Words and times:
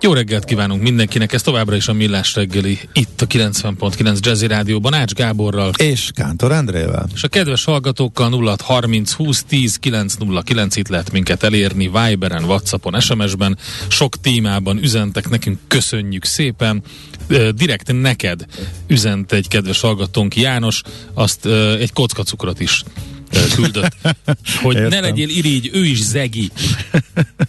Jó 0.00 0.12
reggelt 0.12 0.44
kívánunk 0.44 0.82
mindenkinek, 0.82 1.32
ez 1.32 1.42
továbbra 1.42 1.76
is 1.76 1.88
a 1.88 1.92
Millás 1.92 2.34
reggeli, 2.34 2.78
itt 2.92 3.20
a 3.20 3.26
90.9 3.26 4.20
Jazzy 4.20 4.46
Rádióban, 4.46 4.94
Ács 4.94 5.12
Gáborral. 5.12 5.70
És 5.76 6.10
Kántor 6.14 6.52
Endrével. 6.52 7.06
És 7.14 7.22
a 7.22 7.28
kedves 7.28 7.64
hallgatókkal 7.64 8.28
0 8.28 8.56
30 8.62 9.12
20 9.12 9.44
10 9.44 9.76
909 9.76 10.76
itt 10.76 10.88
lehet 10.88 11.12
minket 11.12 11.42
elérni, 11.42 11.90
Viberen, 11.92 12.44
Whatsappon, 12.44 13.00
SMS-ben, 13.00 13.58
sok 13.88 14.20
témában 14.20 14.78
üzentek 14.82 15.28
nekünk, 15.28 15.58
köszönjük 15.68 16.24
szépen. 16.24 16.82
Direkt 17.54 17.92
neked 18.00 18.46
üzent 18.86 19.32
egy 19.32 19.48
kedves 19.48 19.80
hallgatónk 19.80 20.36
János, 20.36 20.82
azt 21.14 21.46
egy 21.78 21.92
kockacukrot 21.92 22.60
is 22.60 22.82
küldött, 23.54 23.96
hogy 24.62 24.76
értem. 24.76 24.88
ne 24.88 25.00
legyél 25.00 25.28
irigy, 25.28 25.70
ő 25.72 25.84
is 25.84 26.02
zegi, 26.02 26.50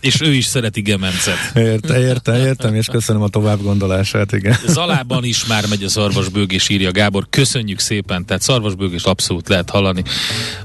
és 0.01 0.21
ő 0.21 0.33
is 0.33 0.45
szereti 0.45 0.81
gemencet. 0.81 1.37
Érte, 1.55 1.99
értem, 1.99 2.35
értem, 2.35 2.75
és 2.75 2.85
köszönöm 2.85 3.21
a 3.21 3.27
tovább 3.27 3.61
gondolását, 3.61 4.31
igen. 4.31 4.57
Zalában 4.67 5.23
is 5.23 5.45
már 5.45 5.65
megy 5.69 5.83
a 5.83 5.89
szarvasbőg, 5.89 6.51
és 6.51 6.69
írja 6.69 6.91
Gábor, 6.91 7.27
köszönjük 7.29 7.79
szépen, 7.79 8.25
tehát 8.25 8.41
szarvasbőg 8.41 8.93
is 8.93 9.03
abszolút 9.03 9.47
lehet 9.47 9.69
hallani 9.69 10.03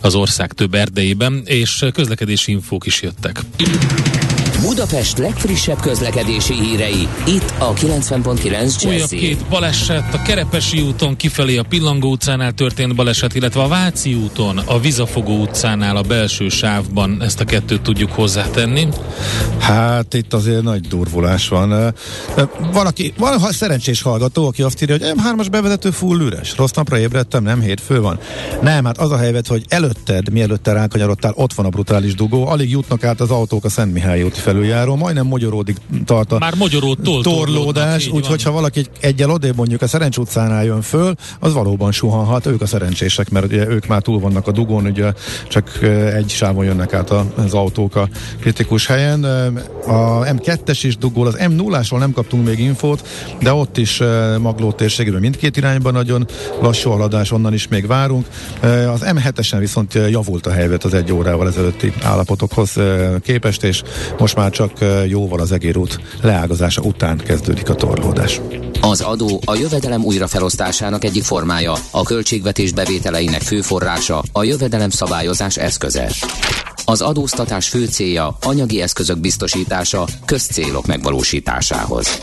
az 0.00 0.14
ország 0.14 0.52
több 0.52 0.74
erdejében, 0.74 1.42
és 1.44 1.84
közlekedési 1.92 2.52
infók 2.52 2.86
is 2.86 3.02
jöttek. 3.02 3.40
Budapest 4.66 5.18
legfrissebb 5.18 5.80
közlekedési 5.80 6.54
hírei, 6.54 7.08
itt 7.26 7.54
a 7.58 7.72
90.9 7.72 8.44
Jazzy. 8.44 8.86
Újabb 8.86 9.08
két 9.08 9.48
baleset, 9.48 10.14
a 10.14 10.22
Kerepesi 10.22 10.80
úton 10.80 11.16
kifelé 11.16 11.56
a 11.56 11.62
Pillangó 11.62 12.10
utcánál 12.10 12.52
történt 12.52 12.94
baleset, 12.94 13.34
illetve 13.34 13.62
a 13.62 13.68
Váci 13.68 14.14
úton, 14.14 14.58
a 14.58 14.80
Vizafogó 14.80 15.40
utcánál 15.40 15.96
a 15.96 16.02
belső 16.02 16.48
sávban 16.48 17.22
ezt 17.22 17.40
a 17.40 17.44
kettőt 17.44 17.82
tudjuk 17.82 18.10
hozzátenni. 18.10 18.88
Hát 19.58 20.14
itt 20.14 20.32
azért 20.32 20.62
nagy 20.62 20.80
durvulás 20.80 21.48
van. 21.48 21.94
Valaki, 22.72 23.12
van 23.16 23.38
ha 23.38 23.52
szerencsés 23.52 24.02
hallgató, 24.02 24.46
aki 24.46 24.62
azt 24.62 24.82
írja, 24.82 24.96
hogy 24.98 25.12
M3-as 25.16 25.46
bevezető 25.50 25.90
full 25.90 26.20
üres. 26.20 26.56
Rossz 26.56 26.72
napra 26.72 26.98
ébredtem, 26.98 27.42
nem 27.42 27.60
hétfő 27.60 28.00
van. 28.00 28.18
Nem, 28.62 28.84
hát 28.84 28.98
az 28.98 29.10
a 29.10 29.16
helyzet, 29.16 29.46
hogy 29.46 29.64
előtted, 29.68 30.32
mielőtt 30.32 30.66
rákanyarodtál, 30.66 31.32
ott 31.34 31.52
van 31.52 31.66
a 31.66 31.68
brutális 31.68 32.14
dugó, 32.14 32.46
alig 32.46 32.70
jutnak 32.70 33.04
át 33.04 33.20
az 33.20 33.30
autók 33.30 33.64
a 33.64 33.68
Szent 33.68 33.92
Mihály 33.92 34.22
úti 34.22 34.40
felüljáró, 34.55 34.97
majdnem 34.97 35.27
magyaródik 35.27 35.77
tart 36.05 36.33
a 36.33 36.38
Már 36.38 36.55
magyarótól 36.55 37.22
torlódás, 37.22 38.08
úgyhogy 38.08 38.42
ha 38.42 38.50
valaki 38.50 38.86
egyel 39.00 39.30
odébb 39.30 39.56
mondjuk 39.56 39.83
a 39.83 39.86
Szerencs 39.86 40.16
utcánál 40.16 40.64
jön 40.64 40.83
föl, 40.83 41.14
az 41.41 41.52
valóban 41.52 41.92
suhanhat, 41.92 42.46
ők 42.46 42.61
a 42.61 42.66
szerencsések, 42.66 43.30
mert 43.30 43.44
ugye 43.44 43.69
ők 43.69 43.86
már 43.86 44.02
túl 44.02 44.20
vannak 44.20 44.46
a 44.46 44.52
dugón, 44.52 44.86
ugye 44.86 45.12
csak 45.48 45.83
egy 46.14 46.28
sávon 46.28 46.64
jönnek 46.64 46.92
át 46.92 47.11
az 47.34 47.55
autók 47.55 47.96
a 47.96 48.08
kritikus 48.41 48.86
helyen. 48.86 49.24
A 49.86 50.20
M2-es 50.20 50.78
is 50.83 50.96
dugol, 50.96 51.27
az 51.27 51.36
M0-ásról 51.39 51.98
nem 51.98 52.12
kaptunk 52.12 52.46
még 52.46 52.58
infót, 52.58 53.08
de 53.42 53.52
ott 53.52 53.77
is 53.77 54.02
Magló 54.39 54.73
térségében 54.73 55.20
mindkét 55.20 55.57
irányban 55.57 55.92
nagyon 55.92 56.27
lassú 56.61 56.90
haladás, 56.90 57.33
onnan 57.33 57.52
is 57.52 57.68
még 57.68 57.86
várunk. 57.86 58.27
Az 58.92 59.05
M7-esen 59.05 59.57
viszont 59.58 59.95
javult 59.95 60.46
a 60.46 60.52
helyzet 60.52 60.84
az 60.84 60.95
egy 60.95 61.12
órával 61.12 61.48
ezelőtti 61.48 61.92
állapotokhoz 62.02 62.77
képest, 63.23 63.62
és 63.64 63.83
most 64.18 64.36
már 64.36 64.43
csak 64.50 64.72
jóval 65.08 65.40
az 65.40 65.52
egérút 65.52 66.00
leágazása 66.22 66.82
után 66.82 67.16
kezdődik 67.16 67.68
a 67.68 67.74
torlódás. 67.74 68.40
Az 68.80 69.00
adó 69.00 69.40
a 69.44 69.55
jövedelem 69.55 70.05
újrafelosztásának 70.05 71.05
egyik 71.05 71.22
formája, 71.22 71.74
a 71.90 72.02
költségvetés 72.02 72.72
bevételeinek 72.72 73.42
fő 73.42 73.60
forrása, 73.60 74.22
a 74.33 74.44
jövedelem 74.44 74.90
szabályozás 74.90 75.56
eszköze. 75.56 76.10
Az 76.84 77.00
adóztatás 77.00 77.68
fő 77.68 77.86
célja 77.86 78.36
anyagi 78.42 78.80
eszközök 78.80 79.18
biztosítása 79.18 80.06
közcélok 80.24 80.86
megvalósításához. 80.86 82.22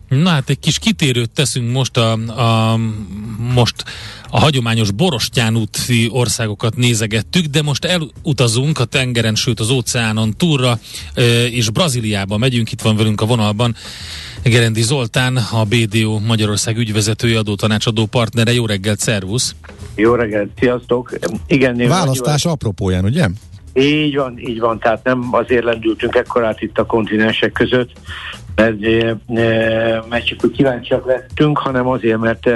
Na 0.19 0.29
hát 0.29 0.49
egy 0.49 0.59
kis 0.59 0.79
kitérőt 0.79 1.29
teszünk 1.29 1.71
most 1.71 1.97
a, 1.97 2.11
a 2.11 2.77
most 3.53 3.83
a 4.29 4.39
hagyományos 4.39 4.91
Borostyán 4.91 5.57
úti 5.57 6.09
országokat 6.11 6.75
nézegettük, 6.75 7.45
de 7.45 7.61
most 7.61 7.85
elutazunk 7.85 8.79
a 8.79 8.85
tengeren, 8.85 9.35
sőt 9.35 9.59
az 9.59 9.69
óceánon 9.69 10.33
túlra, 10.37 10.79
és 11.51 11.69
Brazíliába 11.69 12.37
megyünk, 12.37 12.71
itt 12.71 12.81
van 12.81 12.95
velünk 12.95 13.21
a 13.21 13.25
vonalban 13.25 13.75
Gerendi 14.43 14.81
Zoltán, 14.81 15.37
a 15.37 15.63
BDO 15.63 16.19
Magyarország 16.19 16.77
ügyvezetője, 16.77 17.37
adótanácsadó 17.37 18.05
partnere. 18.05 18.53
Jó 18.53 18.65
reggelt, 18.65 18.99
szervusz! 18.99 19.55
Jó 19.95 20.13
reggelt, 20.13 20.49
sziasztok! 20.59 21.19
Igen, 21.47 21.87
Választás 21.87 22.45
apropóján, 22.45 23.03
ugye? 23.03 23.27
Így 23.73 24.15
van, 24.15 24.39
így 24.39 24.59
van, 24.59 24.79
tehát 24.79 25.03
nem 25.03 25.27
azért 25.31 25.63
lendültünk 25.63 26.15
ekkorát 26.15 26.61
itt 26.61 26.77
a 26.77 26.85
kontinensek 26.85 27.51
között, 27.51 27.91
mert, 28.55 28.79
mert 30.09 30.25
csak 30.25 30.43
úgy 30.43 30.51
kíváncsiak 30.51 31.05
lettünk, 31.05 31.57
hanem 31.57 31.87
azért, 31.87 32.17
mert 32.17 32.49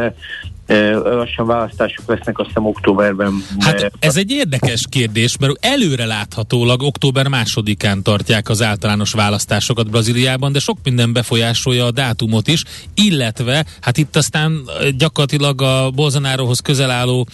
lassan 1.03 1.45
választások 1.45 2.07
lesznek, 2.07 2.39
azt 2.39 2.47
hiszem 2.47 2.65
októberben. 2.65 3.43
Hát 3.59 3.91
ez 3.99 4.17
egy 4.17 4.31
érdekes 4.31 4.85
kérdés, 4.89 5.37
mert 5.37 5.65
előre 5.65 6.05
láthatólag 6.05 6.81
október 6.81 7.27
másodikán 7.27 8.03
tartják 8.03 8.49
az 8.49 8.61
általános 8.61 9.11
választásokat 9.11 9.89
Brazíliában, 9.89 10.51
de 10.51 10.59
sok 10.59 10.77
minden 10.83 11.13
befolyásolja 11.13 11.85
a 11.85 11.91
dátumot 11.91 12.47
is, 12.47 12.63
illetve 12.93 13.65
hát 13.81 13.97
itt 13.97 14.15
aztán 14.15 14.61
gyakorlatilag 14.97 15.61
a 15.61 15.89
Bolsonarohoz 15.91 16.59
közel 16.59 16.91
álló 16.91 17.27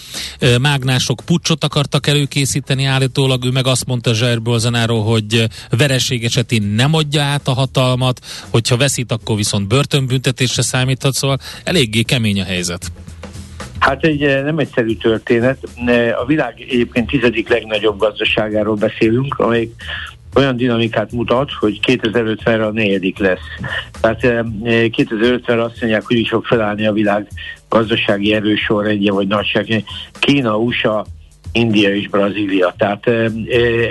mágnások 0.61 1.21
pucsot 1.25 1.63
akartak 1.63 2.07
előkészíteni 2.07 2.85
állítólag, 2.85 3.45
ő 3.45 3.49
meg 3.49 3.67
azt 3.67 3.85
mondta 3.85 4.11
Jair 4.19 4.41
Bolsonaro, 4.41 5.01
hogy 5.01 5.47
vereség 5.69 6.23
esetén 6.23 6.63
nem 6.63 6.93
adja 6.93 7.23
át 7.23 7.47
a 7.47 7.53
hatalmat, 7.53 8.19
hogyha 8.49 8.77
veszít, 8.77 9.11
akkor 9.11 9.35
viszont 9.35 9.67
börtönbüntetésre 9.67 10.61
számíthat, 10.61 11.13
szóval 11.13 11.37
eléggé 11.63 12.01
kemény 12.01 12.41
a 12.41 12.43
helyzet. 12.43 12.91
Hát 13.81 14.03
egy 14.03 14.23
eh, 14.23 14.43
nem 14.43 14.57
egyszerű 14.57 14.95
történet. 14.95 15.57
A 16.21 16.25
világ 16.25 16.53
egyébként 16.69 17.07
tizedik 17.07 17.49
legnagyobb 17.49 17.99
gazdaságáról 17.99 18.75
beszélünk, 18.75 19.39
amelyik 19.39 19.73
olyan 20.35 20.55
dinamikát 20.57 21.11
mutat, 21.11 21.51
hogy 21.51 21.79
2050-re 21.87 22.65
a 22.65 22.71
negyedik 22.71 23.17
lesz. 23.17 23.47
Tehát 24.01 24.19
2050-re 24.23 25.53
eh, 25.53 25.63
azt 25.63 25.79
mondják, 25.81 26.05
hogy 26.05 26.17
is 26.17 26.29
fog 26.29 26.45
felállni 26.45 26.87
a 26.87 26.93
világ 26.93 27.27
gazdasági 27.69 28.33
erősorrendje 28.33 29.11
vagy 29.11 29.27
nagyság. 29.27 29.83
Kína, 30.19 30.57
USA, 30.57 31.05
India 31.51 31.95
és 31.95 32.07
Brazília. 32.07 32.73
Tehát 32.77 33.07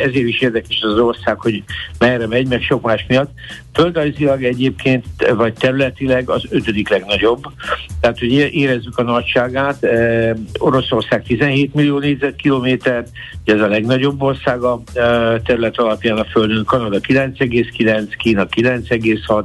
ezért 0.04 0.26
is 0.26 0.40
érdekes 0.40 0.80
az 0.82 0.98
ország, 0.98 1.40
hogy 1.40 1.62
merre 1.98 2.26
megy, 2.26 2.46
meg 2.48 2.62
sok 2.62 2.82
más 2.82 3.04
miatt. 3.08 3.30
Földrajzilag 3.72 4.44
egyébként, 4.44 5.04
vagy 5.36 5.52
területileg 5.52 6.30
az 6.30 6.42
ötödik 6.50 6.88
legnagyobb. 6.88 7.42
Tehát, 8.00 8.18
hogy 8.18 8.32
érezzük 8.32 8.98
a 8.98 9.02
nagyságát. 9.02 9.86
Oroszország 10.58 11.22
17 11.22 11.74
millió 11.74 11.98
négyzetkilométer, 11.98 13.04
ez 13.44 13.60
a 13.60 13.68
legnagyobb 13.68 14.22
ország 14.22 14.62
a 14.62 14.82
terület 15.44 15.78
alapján 15.78 16.18
a 16.18 16.24
Földön. 16.24 16.64
Kanada 16.64 16.98
9,9, 17.00 18.12
Kína 18.18 18.46
9,6, 18.56 19.44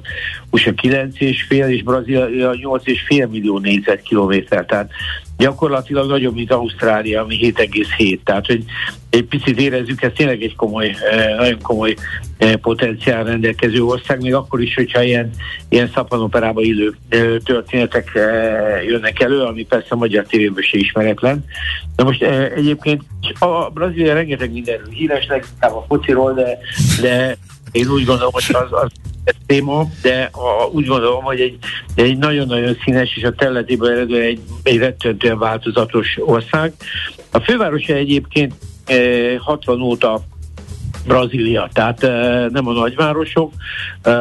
USA 0.50 0.72
9,5 0.72 1.68
és 1.68 1.84
Brazília 1.84 2.28
8,5 2.30 3.30
millió 3.30 3.60
négyzetkilométer. 3.60 4.66
Tehát 4.66 4.92
gyakorlatilag 5.38 6.10
nagyobb, 6.10 6.36
mint 6.36 6.52
Ausztrália, 6.52 7.22
ami 7.22 7.38
7,7. 7.42 8.20
Tehát, 8.24 8.46
hogy 8.46 8.64
egy 9.10 9.24
picit 9.24 9.60
érezzük, 9.60 10.02
ez 10.02 10.12
tényleg 10.16 10.42
egy 10.42 10.56
komoly, 10.56 10.96
nagyon 11.38 11.62
komoly 11.62 11.96
potenciál 12.62 13.24
rendelkező 13.24 13.84
ország, 13.84 14.22
még 14.22 14.34
akkor 14.34 14.62
is, 14.62 14.76
hogyha 14.76 15.04
ilyen, 15.04 15.30
ilyen 15.70 15.92
szappanoperába 15.94 16.62
illő 16.62 16.96
történetek 17.44 18.12
jönnek 18.88 19.20
elő, 19.20 19.42
ami 19.42 19.66
persze 19.66 19.88
a 19.90 19.96
magyar 19.96 20.26
tévéből 20.26 20.64
se 20.64 20.78
ismeretlen. 20.78 21.46
De 21.96 22.04
most 22.04 22.24
egyébként 22.56 23.04
a 23.40 23.70
Brazília 23.70 24.14
rengeteg 24.14 24.52
mindenről 24.52 24.90
híres, 24.90 25.28
leginkább 25.28 25.76
a 25.76 25.86
fociról, 25.88 26.34
de, 26.34 26.58
de 27.02 27.38
én 27.72 27.88
úgy 27.88 28.06
gondolom, 28.06 28.34
hogy 28.34 28.46
az, 28.52 28.68
az 28.72 28.92
ez 29.26 29.36
téma, 29.46 29.86
de 30.02 30.30
a, 30.32 30.66
úgy 30.72 30.86
gondolom, 30.86 31.24
hogy 31.24 31.40
egy, 31.40 31.58
egy 31.96 32.18
nagyon-nagyon 32.18 32.78
színes 32.84 33.16
és 33.16 33.24
a 33.24 33.34
területéből 33.34 33.92
eredő 33.92 34.22
egy, 34.22 34.40
egy 34.64 34.78
rettentően 34.78 35.40
változatos 35.40 36.18
ország. 36.20 36.74
A 37.32 37.40
fővárosa 37.40 37.94
egyébként 37.94 38.54
eh, 38.86 39.38
60 39.40 39.82
óta 39.82 40.22
Brazília, 41.06 41.70
tehát 41.74 42.04
e, 42.04 42.48
nem 42.52 42.68
a 42.68 42.72
nagyvárosok, 42.72 43.54
e, 44.02 44.12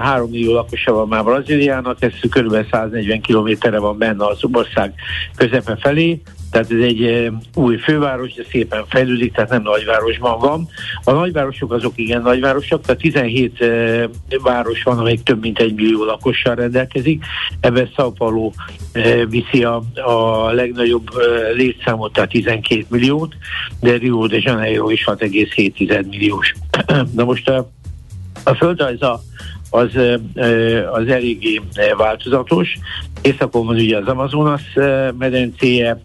3 0.00 0.30
millió 0.30 0.52
lakosa 0.52 0.92
van 0.92 1.08
már 1.08 1.24
Brazíliának, 1.24 2.02
ez 2.02 2.12
kb. 2.30 2.66
140 2.70 3.20
kilométerre 3.20 3.78
van 3.78 3.98
benne 3.98 4.26
az 4.26 4.38
ország 4.52 4.94
közepe 5.36 5.76
felé, 5.80 6.20
tehát 6.50 6.70
ez 6.70 6.80
egy 6.80 7.30
új 7.54 7.76
főváros, 7.76 8.34
de 8.34 8.42
szépen 8.50 8.84
fejlődik, 8.88 9.32
tehát 9.32 9.50
nem 9.50 9.62
nagyvárosban 9.62 10.38
van. 10.38 10.68
A 11.04 11.12
nagyvárosok 11.12 11.72
azok 11.72 11.92
igen 11.96 12.22
nagyvárosok, 12.22 12.80
tehát 12.80 13.00
17 13.00 13.64
város 14.42 14.82
van, 14.82 14.98
amelyik 14.98 15.22
több 15.22 15.40
mint 15.40 15.58
egy 15.58 15.74
millió 15.74 16.04
lakossal 16.04 16.54
rendelkezik. 16.54 17.24
Ebben 17.60 17.90
São 17.96 18.12
Paulo 18.18 18.50
viszi 19.28 19.64
a, 19.64 19.82
a 19.94 20.50
legnagyobb 20.52 21.08
létszámot, 21.54 22.12
tehát 22.12 22.30
12 22.30 22.84
milliót, 22.88 23.34
de 23.80 23.96
Rio 23.96 24.26
de 24.26 24.38
Janeiro 24.40 24.90
is 24.90 25.04
6,7 25.06 26.08
milliós. 26.08 26.54
Na 27.16 27.24
most 27.24 27.48
a, 27.48 27.70
a 28.44 28.54
földrajz 28.54 29.02
a 29.02 29.20
az, 29.70 29.90
az 30.92 31.06
eléggé 31.06 31.60
változatos. 31.96 32.78
Északon 33.22 33.66
van 33.66 33.74
ugye 33.74 33.96
az 33.96 34.06
Amazonas 34.06 34.62
medencéje, 35.18 36.02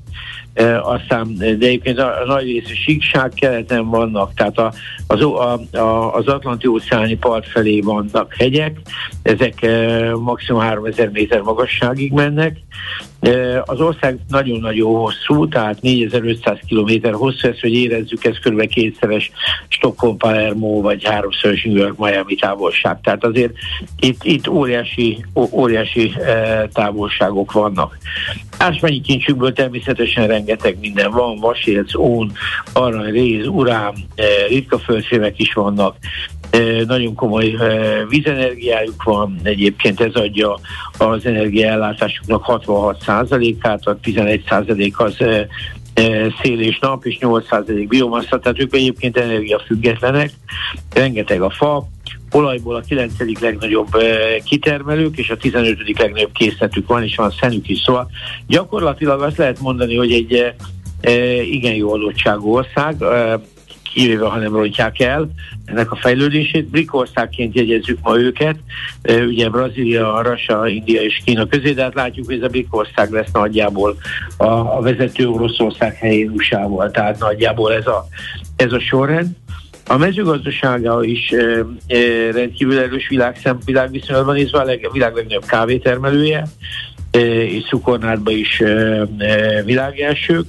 aztán, 0.81 1.35
de 1.37 1.45
egyébként 1.45 1.99
a, 1.99 2.21
a 2.21 2.25
nagy 2.25 2.43
rész 2.43 2.69
síkság 2.85 3.31
keleten 3.35 3.89
vannak, 3.89 4.33
tehát 4.33 4.57
a, 4.57 4.73
az, 5.07 5.21
a, 5.21 5.59
a, 5.77 6.15
az 6.15 6.27
Atlanti 6.27 6.67
óceáni 6.67 7.17
part 7.17 7.47
felé 7.47 7.79
vannak 7.79 8.33
hegyek, 8.37 8.79
ezek 9.21 9.67
maximum 10.19 10.61
3000 10.61 11.09
méter 11.09 11.41
magasságig 11.41 12.11
mennek. 12.11 12.57
Az 13.65 13.79
ország 13.79 14.19
nagyon-nagyon 14.27 14.95
hosszú, 14.95 15.47
tehát 15.47 15.81
4500 15.81 16.59
km 16.67 17.09
hosszú, 17.11 17.47
ezt, 17.47 17.59
hogy 17.59 17.73
érezzük, 17.73 18.25
ez 18.25 18.37
kb. 18.37 18.67
kétszeres 18.67 19.31
Stockholm, 19.67 20.17
Palermo, 20.17 20.81
vagy 20.81 21.03
háromszoros 21.03 21.63
New 21.63 21.75
York, 21.75 21.97
Miami 21.97 22.35
távolság. 22.35 23.01
Tehát 23.01 23.23
azért 23.23 23.53
itt, 23.99 24.23
itt 24.23 24.47
óriási, 24.47 25.25
óriási 25.51 26.13
távolságok 26.73 27.51
vannak. 27.51 27.97
Ásványi 28.57 29.01
kincsükből 29.01 29.53
természetesen 29.53 30.27
rengeteg 30.27 30.77
minden 30.79 31.11
van, 31.11 31.39
vasérc, 31.39 31.95
ón, 31.95 32.31
arany, 32.73 33.11
réz, 33.11 33.47
urám, 33.47 33.93
ritka 34.47 34.79
földfémek 34.79 35.39
is 35.39 35.53
vannak, 35.53 35.95
nagyon 36.87 37.15
komoly 37.15 37.55
vízenergiájuk 38.09 39.03
van, 39.03 39.39
egyébként 39.43 40.01
ez 40.01 40.13
adja 40.13 40.59
az 40.97 41.25
energiaellátásuknak 41.25 42.43
66%-át, 43.23 43.85
a 43.87 43.97
11% 44.03 44.95
az 44.95 45.15
szél 46.41 46.59
és 46.59 46.79
nap, 46.79 47.05
és 47.05 47.17
8% 47.21 47.85
biomassa, 47.87 48.39
tehát 48.39 48.59
ők 48.59 48.75
egyébként 48.75 49.17
energiafüggetlenek, 49.17 50.31
rengeteg 50.93 51.41
a 51.41 51.49
fa, 51.49 51.87
olajból 52.31 52.75
a 52.75 52.81
9. 52.81 53.13
legnagyobb 53.39 53.87
kitermelők, 54.43 55.17
és 55.17 55.29
a 55.29 55.37
15. 55.37 55.99
legnagyobb 55.99 56.31
készletük 56.31 56.87
van, 56.87 57.03
és 57.03 57.15
van 57.15 57.33
szenük 57.39 57.69
is, 57.69 57.79
szóval 57.79 58.09
gyakorlatilag 58.47 59.21
azt 59.21 59.37
lehet 59.37 59.59
mondani, 59.59 59.95
hogy 59.95 60.11
egy 60.11 60.53
igen 61.51 61.73
jó 61.73 61.93
adottságú 61.93 62.53
ország, 62.53 62.95
kivéve, 63.95 64.25
ha 64.25 64.37
nem 64.37 64.53
rontják 64.53 64.99
el 64.99 65.29
ennek 65.65 65.91
a 65.91 65.95
fejlődését. 65.95 66.67
BRIC 66.67 66.93
országként 66.93 67.55
jegyezzük 67.55 67.99
ma 68.01 68.17
őket, 68.17 68.55
ugye 69.27 69.49
Brazília, 69.49 70.21
Rasa, 70.21 70.67
India 70.67 71.01
és 71.01 71.21
Kína 71.25 71.47
közé, 71.47 71.71
de 71.71 71.81
hát 71.81 71.93
látjuk, 71.93 72.25
hogy 72.25 72.35
ez 72.35 72.43
a 72.43 72.47
BRIC 72.47 72.67
ország 72.69 73.11
lesz 73.11 73.31
nagyjából 73.31 73.97
a, 74.37 74.45
a 74.45 74.81
vezető 74.81 75.27
Oroszország 75.27 75.95
helyén 75.95 76.29
usa 76.29 76.89
tehát 76.91 77.19
nagyjából 77.19 77.73
ez 77.73 77.87
a, 77.87 78.07
ez 78.55 78.71
a 78.71 78.79
sorrend. 78.79 79.27
A 79.87 79.97
mezőgazdasága 79.97 81.03
is 81.03 81.31
e, 81.31 81.65
e, 81.87 82.31
rendkívül 82.31 82.79
erős 82.79 83.07
világszem, 83.07 83.57
világviszonylatban 83.65 84.35
nézve 84.35 84.59
a 84.59 84.63
leg, 84.63 84.89
világ 84.91 85.15
legnagyobb 85.15 85.45
kávétermelője, 85.45 86.47
és 87.11 87.63
cukornádba 87.69 88.31
is 88.31 88.63
világelsők, 89.65 90.45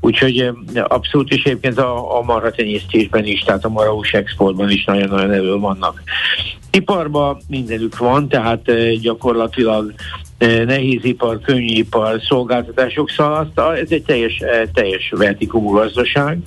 úgyhogy 0.00 0.50
abszolút 0.74 1.32
is 1.32 1.42
egyébként 1.44 1.78
a, 1.78 2.18
a 2.18 2.22
marha 2.22 2.50
tenyésztésben 2.50 3.24
is, 3.24 3.40
tehát 3.40 3.64
a 3.64 3.68
marahús 3.68 4.12
exportban 4.12 4.70
is 4.70 4.84
nagyon-nagyon 4.84 5.32
elő 5.32 5.56
vannak. 5.58 6.02
Iparban 6.70 7.40
mindenük 7.48 7.98
van, 7.98 8.28
tehát 8.28 8.62
gyakorlatilag 9.00 9.94
nehézipar, 10.66 11.40
könnyűipar, 11.40 12.20
szolgáltatások, 12.28 13.10
szóval 13.10 13.76
ez 13.76 13.90
egy 13.90 14.02
teljes, 14.02 14.42
teljes 14.74 15.12
vertikumú 15.16 15.70
gazdaság, 15.70 16.38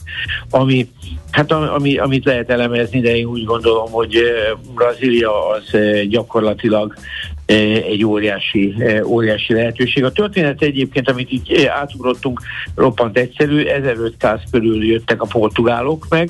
ami, 0.49 0.89
hát 1.31 1.51
ami, 1.51 1.97
amit 1.97 2.25
lehet 2.25 2.49
elemezni, 2.49 2.99
de 2.99 3.15
én 3.15 3.25
úgy 3.25 3.43
gondolom, 3.43 3.91
hogy 3.91 4.17
Brazília 4.75 5.49
az 5.49 5.77
gyakorlatilag 6.09 6.95
egy 7.45 8.05
óriási, 8.05 8.75
óriási 9.05 9.53
lehetőség. 9.53 10.03
A 10.03 10.11
történet 10.11 10.61
egyébként, 10.61 11.09
amit 11.09 11.31
így 11.31 11.65
átugrottunk, 11.65 12.41
roppant 12.75 13.17
egyszerű, 13.17 13.65
1500 13.65 14.39
körül 14.51 14.85
jöttek 14.85 15.21
a 15.21 15.25
portugálok 15.25 16.05
meg, 16.09 16.29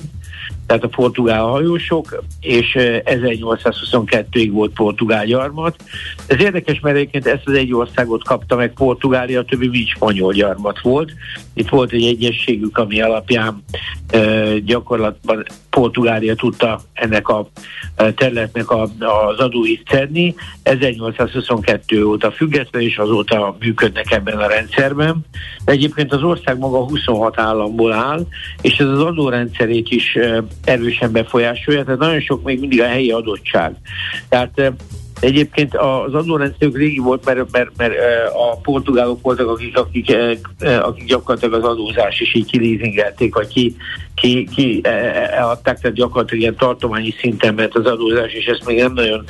tehát 0.67 0.83
a 0.83 0.87
portugál 0.87 1.41
hajósok, 1.41 2.23
és 2.39 2.77
1822-ig 2.77 4.49
volt 4.51 4.73
portugál 4.73 5.25
gyarmat. 5.25 5.75
Ez 6.27 6.39
érdekes, 6.39 6.79
mert 6.79 6.95
egyébként 6.95 7.27
ezt 7.27 7.47
az 7.47 7.53
egy 7.53 7.73
országot 7.73 8.23
kapta 8.23 8.55
meg 8.55 8.73
Portugália, 8.73 9.39
a 9.39 9.45
többi 9.45 9.67
mind 9.67 9.87
spanyol 9.87 10.33
gyarmat 10.33 10.81
volt. 10.81 11.11
Itt 11.53 11.69
volt 11.69 11.91
egy 11.91 12.03
egyességük, 12.03 12.77
ami 12.77 13.01
alapján 13.01 13.63
gyakorlatban 14.65 15.45
Portugália 15.73 16.35
tudta 16.35 16.79
ennek 16.93 17.29
a 17.29 17.47
területnek 18.15 18.71
a, 18.71 18.81
az 19.27 19.39
adóit 19.39 19.87
szedni. 19.89 20.35
1822 20.63 22.05
óta 22.05 22.31
független, 22.31 22.81
és 22.81 22.97
azóta 22.97 23.55
működnek 23.59 24.11
ebben 24.11 24.37
a 24.37 24.47
rendszerben. 24.47 25.25
Egyébként 25.65 26.13
az 26.13 26.23
ország 26.23 26.57
maga 26.57 26.77
26 26.77 27.39
államból 27.39 27.93
áll, 27.93 28.25
és 28.61 28.77
ez 28.77 28.87
az 28.87 28.99
adórendszerét 28.99 29.89
is 29.89 30.17
erősen 30.63 31.11
befolyásolja, 31.11 31.83
tehát 31.83 31.99
nagyon 31.99 32.21
sok 32.21 32.43
még 32.43 32.59
mindig 32.59 32.81
a 32.81 32.87
helyi 32.87 33.11
adottság. 33.11 33.75
Tehát 34.29 34.73
Egyébként 35.19 35.75
az 35.75 36.13
adórendszerük 36.13 36.77
régi 36.77 36.99
volt, 36.99 37.25
mert, 37.25 37.51
mert, 37.51 37.69
mert 37.77 37.93
a 38.33 38.57
portugálok 38.61 39.21
voltak, 39.21 39.47
akik, 39.47 39.77
akik, 39.77 40.17
akik 40.81 41.05
gyakorlatilag 41.05 41.63
az 41.63 41.69
adózás 41.69 42.19
is 42.19 42.35
így 42.35 42.45
kilízingelték, 42.45 43.35
vagy 43.35 43.47
ki, 43.47 43.75
ki, 44.15 44.47
ki 44.55 44.81
eladták, 45.31 45.79
tehát 45.79 45.95
gyakorlatilag 45.95 46.41
ilyen 46.41 46.55
tartományi 46.55 47.13
szinten 47.19 47.53
ment 47.53 47.75
az 47.75 47.85
adózás, 47.85 48.33
és 48.33 48.45
ezt 48.45 48.65
még 48.65 48.77
nem 48.79 48.93
nagyon 48.93 49.25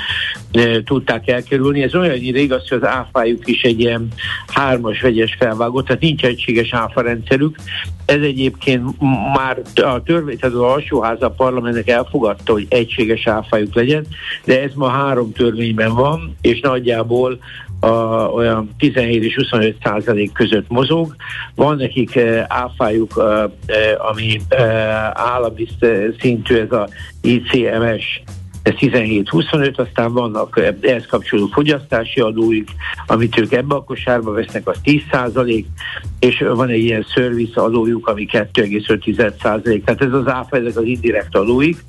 tudták 0.83 1.27
elkerülni. 1.27 1.83
Ez 1.83 1.95
olyan 1.95 2.15
igaz, 2.15 2.69
hogy 2.69 2.77
az 2.81 2.87
áfájuk 2.87 3.47
is 3.47 3.61
egy 3.61 3.79
ilyen 3.79 4.07
hármas 4.47 5.01
vegyes 5.01 5.35
felvágó, 5.39 5.81
tehát 5.81 6.01
nincs 6.01 6.23
egységes 6.23 6.73
áfa 6.73 7.01
rendszerük. 7.01 7.55
Ez 8.05 8.21
egyébként 8.21 8.83
már 9.33 9.61
a 9.75 10.03
törvény, 10.03 10.37
tehát 10.37 10.55
az 10.55 10.61
alsóháza 10.61 11.25
a 11.25 11.29
parlamentnek 11.29 11.89
elfogadta, 11.89 12.51
hogy 12.51 12.65
egységes 12.69 13.27
áfájuk 13.27 13.75
legyen, 13.75 14.05
de 14.45 14.61
ez 14.61 14.71
ma 14.73 14.87
három 14.87 15.31
törvényben 15.31 15.93
van, 15.93 16.35
és 16.41 16.59
nagyjából 16.59 17.39
a, 17.83 18.29
olyan 18.33 18.69
17 18.77 19.23
és 19.23 19.35
25 19.35 19.75
százalék 19.83 20.31
között 20.31 20.69
mozog. 20.69 21.15
Van 21.55 21.75
nekik 21.75 22.19
áfájuk, 22.47 23.23
ami 24.11 24.41
állami 25.13 25.67
szintű, 26.19 26.55
ez 26.55 26.71
a 26.71 26.87
ICMS 27.21 28.23
ez 28.63 28.74
17-25, 28.79 29.75
aztán 29.75 30.13
vannak 30.13 30.62
ehhez 30.82 31.05
kapcsolódó 31.05 31.50
fogyasztási 31.53 32.20
adóik, 32.20 32.70
amit 33.05 33.39
ők 33.39 33.51
ebbe 33.51 33.75
a 33.75 33.84
kosárba 33.84 34.32
vesznek, 34.32 34.67
az 34.67 34.77
10 34.84 35.01
százalék, 35.12 35.67
és 36.20 36.43
van 36.53 36.70
egy 36.70 36.84
ilyen 36.84 37.05
service 37.13 37.62
adójuk, 37.62 38.08
ami 38.08 38.27
2,5% 38.32 39.84
tehát 39.84 40.01
ez 40.01 40.13
az 40.13 40.27
áfa, 40.27 40.58
ezek 40.58 40.77
az 40.77 40.84
indirekt 40.84 41.36
adóik. 41.36 41.84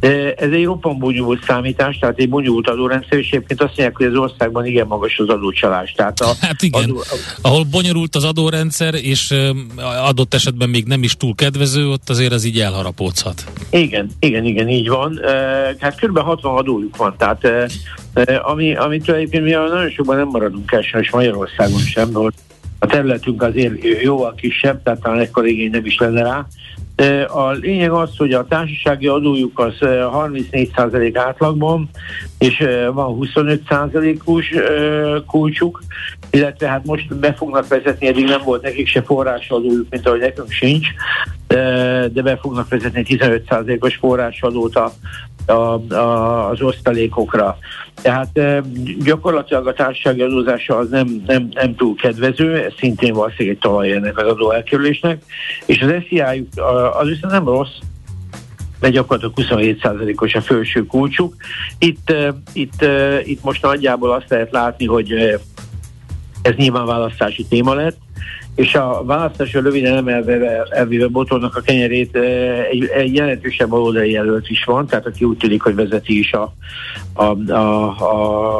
De 0.00 0.34
ez 0.34 0.50
egy 0.50 0.64
roppan 0.64 0.98
bonyolult 0.98 1.44
számítás, 1.44 1.98
tehát 1.98 2.18
egy 2.18 2.28
bonyolult 2.28 2.68
adórendszer, 2.68 3.18
és 3.18 3.26
egyébként 3.26 3.60
azt 3.60 3.68
mondják, 3.76 3.96
hogy 3.96 4.06
az 4.06 4.16
országban 4.16 4.66
igen 4.66 4.86
magas 4.86 5.18
az 5.18 5.28
adócsalás. 5.28 5.92
Tehát 5.92 6.20
a 6.20 6.32
hát 6.40 6.62
igen, 6.62 6.82
adó, 6.82 7.02
ahol 7.42 7.64
bonyolult 7.64 8.16
az 8.16 8.24
adórendszer, 8.24 8.94
és 8.94 9.34
adott 10.04 10.34
esetben 10.34 10.68
még 10.68 10.84
nem 10.84 11.02
is 11.02 11.16
túl 11.16 11.34
kedvező, 11.34 11.88
ott 11.88 12.10
azért 12.10 12.32
az 12.32 12.44
így 12.44 12.60
elharapódhat. 12.60 13.44
Igen, 13.70 14.10
igen, 14.18 14.44
igen, 14.44 14.68
így 14.68 14.88
van. 14.88 15.20
Hát 15.80 16.00
kb. 16.00 16.15
60 16.22 16.56
adójuk 16.56 16.96
van, 16.96 17.14
tehát 17.18 17.48
ami, 18.42 18.74
amit 18.74 19.10
egyébként 19.10 19.44
mi 19.44 19.50
nagyon 19.50 19.90
sokban 19.90 20.16
nem 20.16 20.28
maradunk 20.28 20.72
el, 20.72 20.80
és 21.00 21.10
Magyarországon 21.10 21.78
sem, 21.78 22.08
mert 22.08 22.34
a 22.78 22.86
területünk 22.86 23.42
azért 23.42 24.02
jóval 24.02 24.34
kisebb, 24.34 24.82
tehát 24.82 25.00
talán 25.00 25.20
ekkor 25.20 25.46
igény 25.46 25.70
nem 25.70 25.84
is 25.84 25.98
lenne 25.98 26.22
rá. 26.22 26.46
A 27.26 27.50
lényeg 27.50 27.90
az, 27.90 28.16
hogy 28.16 28.32
a 28.32 28.46
társasági 28.46 29.06
adójuk 29.06 29.58
az 29.58 29.74
34% 29.80 31.10
átlagban, 31.14 31.90
és 32.38 32.64
van 32.92 33.18
25%-os 33.20 34.50
kulcsuk, 35.26 35.82
illetve 36.30 36.68
hát 36.68 36.84
most 36.84 37.16
be 37.16 37.32
fognak 37.32 37.68
vezetni, 37.68 38.06
eddig 38.06 38.24
nem 38.24 38.40
volt 38.44 38.62
nekik 38.62 38.88
se 38.88 39.02
forrásadójuk, 39.02 39.86
mint 39.90 40.06
ahogy 40.06 40.20
nekünk 40.20 40.50
sincs, 40.50 40.86
de 42.12 42.22
be 42.22 42.36
fognak 42.36 42.68
vezetni 42.68 43.04
15%-os 43.08 43.96
forrásadót 43.96 44.76
a, 44.76 44.92
a, 45.46 45.94
a, 45.94 46.48
az 46.48 46.60
osztalékokra. 46.60 47.58
Tehát 48.02 48.38
e, 48.38 48.62
gyakorlatilag 49.04 49.66
a 49.66 49.72
társasági 49.72 50.22
adózása 50.22 50.76
az 50.76 50.88
nem, 50.88 51.22
nem, 51.26 51.48
nem 51.54 51.74
túl 51.74 51.94
kedvező, 51.94 52.56
ez 52.56 52.72
szintén 52.78 53.14
valószínűleg 53.14 53.58
talaj 53.58 53.92
ennek 53.92 54.18
az 54.18 54.28
adó 54.28 54.50
elkerülésnek, 54.50 55.22
és 55.66 55.80
az 55.80 55.92
SZI 56.06 56.20
az 56.98 57.08
viszont 57.08 57.32
nem 57.32 57.44
rossz, 57.44 57.78
de 58.80 58.90
gyakorlatilag 58.90 59.62
27%-os 59.62 60.34
a 60.34 60.40
felső 60.40 60.86
kulcsuk. 60.86 61.34
Itt, 61.78 62.12
itt, 62.52 62.86
itt 63.24 63.42
most 63.42 63.62
nagyjából 63.62 64.12
azt 64.12 64.30
lehet 64.30 64.52
látni, 64.52 64.86
hogy 64.86 65.12
ez 66.42 66.54
nyilván 66.54 66.86
választási 66.86 67.44
téma 67.44 67.74
lett, 67.74 67.98
és 68.56 68.74
a 68.74 69.02
választáson 69.04 69.62
röviden 69.62 69.96
emelve 69.96 70.66
elvéve 70.70 71.06
Botornak 71.06 71.56
a 71.56 71.60
kenyerét 71.60 72.16
egy, 72.70 72.84
egy 72.84 73.14
jelentősebb 73.14 73.68
baloldali 73.68 74.10
jelölt 74.10 74.48
is 74.48 74.64
van, 74.64 74.86
tehát 74.86 75.06
aki 75.06 75.24
úgy 75.24 75.36
tűnik, 75.36 75.62
hogy 75.62 75.74
vezeti 75.74 76.18
is 76.18 76.32
a, 76.32 76.54
a, 77.12 77.52
a, 77.52 77.86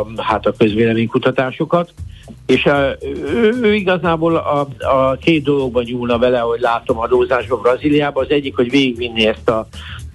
a, 0.01 0.07
hát 0.17 0.47
a 0.47 0.55
közvéleménykutatásokat. 0.59 1.93
És 2.47 2.65
a, 2.65 2.97
ő, 3.35 3.59
ő 3.63 3.75
igazából 3.75 4.37
a, 4.37 4.69
a 4.87 5.17
két 5.21 5.43
dologban 5.43 5.85
nyúlna 5.85 6.19
vele, 6.19 6.39
hogy 6.39 6.61
látom 6.61 6.99
adózásban 6.99 7.61
Brazíliában. 7.61 8.25
Az 8.25 8.31
egyik, 8.31 8.57
hogy 8.57 8.71
végigvinni 8.71 9.27
ezt 9.27 9.49
a 9.49 9.67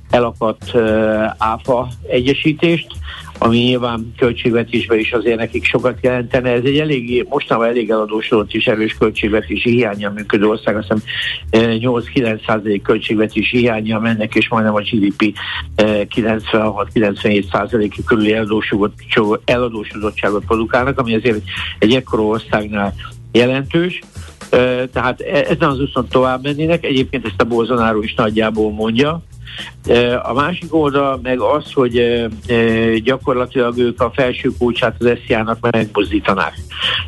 elakadt 0.10 0.72
uh, 0.74 1.24
áfa 1.38 1.88
egyesítést, 2.08 2.88
ami 3.44 3.58
nyilván 3.58 4.14
költségvetésben 4.18 5.00
is 5.00 5.12
azért 5.12 5.38
nekik 5.38 5.66
sokat 5.66 5.98
jelentene. 6.02 6.50
Ez 6.50 6.64
egy 6.64 6.78
elég, 6.78 7.26
mostanában 7.30 7.70
elég 7.70 7.90
eladósodott 7.90 8.54
és 8.54 8.68
erős 8.68 8.96
költségvetési 9.00 9.70
hiánya 9.70 10.10
működő 10.10 10.48
ország, 10.48 10.76
azt 10.76 10.94
hiszem 11.52 11.80
8-9 11.80 12.80
költségvetési 12.84 13.58
hiánya 13.58 14.00
mennek, 14.00 14.36
és 14.36 14.50
majdnem 14.50 14.76
a 14.76 14.82
GDP 14.82 15.34
96-97% 15.76 17.98
körüli 18.06 18.36
eladósodottságot 19.46 20.46
produkálnak, 20.46 21.00
ami 21.00 21.16
azért 21.16 21.42
egy 21.80 21.94
ekkora 21.94 22.24
országnál 22.24 22.94
jelentős. 23.32 24.02
Tehát 24.94 25.22
e-, 25.22 25.46
ezen 25.50 25.70
az 25.70 25.80
úton 25.80 26.08
tovább 26.08 26.44
mennének. 26.44 26.86
Egyébként 26.86 27.26
ezt 27.26 27.42
a 27.42 27.46
Bolsonaro 27.46 28.02
is 28.02 28.14
nagyjából 28.14 28.72
mondja, 28.72 29.24
a 30.24 30.34
másik 30.34 30.76
oldal 30.76 31.20
meg 31.24 31.40
az, 31.40 31.72
hogy 31.74 32.26
gyakorlatilag 33.04 33.78
ők 33.78 34.02
a 34.02 34.12
felső 34.14 34.50
kulcsát 34.58 34.96
az 35.00 35.12
SZIA-nak 35.26 35.72
megmozdítanák. 35.72 36.54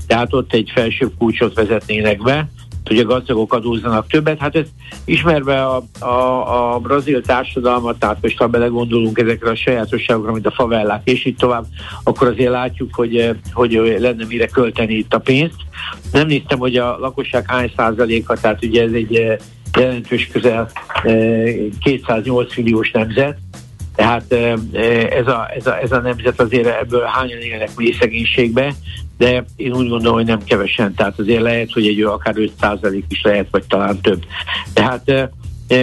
Tehát 0.07 0.33
ott 0.33 0.53
egy 0.53 0.71
felső 0.73 1.11
kulcsot 1.17 1.53
vezetnének 1.53 2.21
be, 2.21 2.49
hogy 2.85 2.97
a 2.97 3.05
gazdagok 3.05 3.53
adózzanak 3.53 4.07
többet. 4.07 4.39
Hát 4.39 4.55
ez 4.55 4.67
ismerve 5.05 5.65
a, 5.65 5.83
a, 5.99 6.73
a 6.73 6.79
brazil 6.79 7.21
társadalmat, 7.21 7.99
tehát 7.99 8.17
most 8.21 8.37
ha 8.37 8.47
belegondolunk 8.47 9.17
ezekre 9.17 9.49
a 9.49 9.55
sajátosságokra, 9.55 10.31
mint 10.31 10.45
a 10.45 10.51
favellák 10.51 11.01
és 11.03 11.25
így 11.25 11.35
tovább, 11.35 11.65
akkor 12.03 12.27
azért 12.27 12.51
látjuk, 12.51 12.95
hogy, 12.95 13.35
hogy 13.53 13.95
lenne 13.99 14.25
mire 14.25 14.47
költeni 14.47 14.93
itt 14.93 15.13
a 15.13 15.19
pénzt. 15.19 15.55
Nem 16.11 16.27
néztem, 16.27 16.59
hogy 16.59 16.75
a 16.75 16.97
lakosság 16.99 17.43
hány 17.47 17.71
százaléka, 17.75 18.35
tehát 18.35 18.63
ugye 18.65 18.83
ez 18.83 18.91
egy 18.91 19.37
jelentős 19.79 20.27
közel 20.27 20.71
208 21.79 22.51
eh, 22.51 22.57
milliós 22.57 22.91
nemzet, 22.91 23.37
tehát 23.95 24.33
eh, 24.33 24.53
ez 25.09 25.27
a, 25.27 25.49
ez, 25.55 25.67
a, 25.67 25.81
ez 25.81 25.91
a 25.91 25.99
nemzet 25.99 26.39
azért 26.39 26.67
ebből 26.67 27.03
hányan 27.03 27.39
élnek 27.39 27.69
mély 27.75 27.95
szegénységbe, 27.99 28.73
de 29.17 29.45
én 29.55 29.73
úgy 29.73 29.89
gondolom, 29.89 30.15
hogy 30.15 30.25
nem 30.25 30.43
kevesen, 30.43 30.93
tehát 30.93 31.19
azért 31.19 31.41
lehet, 31.41 31.71
hogy 31.71 31.87
egy 31.87 32.01
akár 32.01 32.33
5% 32.37 33.03
is 33.07 33.21
lehet, 33.21 33.47
vagy 33.51 33.63
talán 33.67 34.01
több. 34.01 34.25
Tehát 34.73 35.09
eh, 35.09 35.27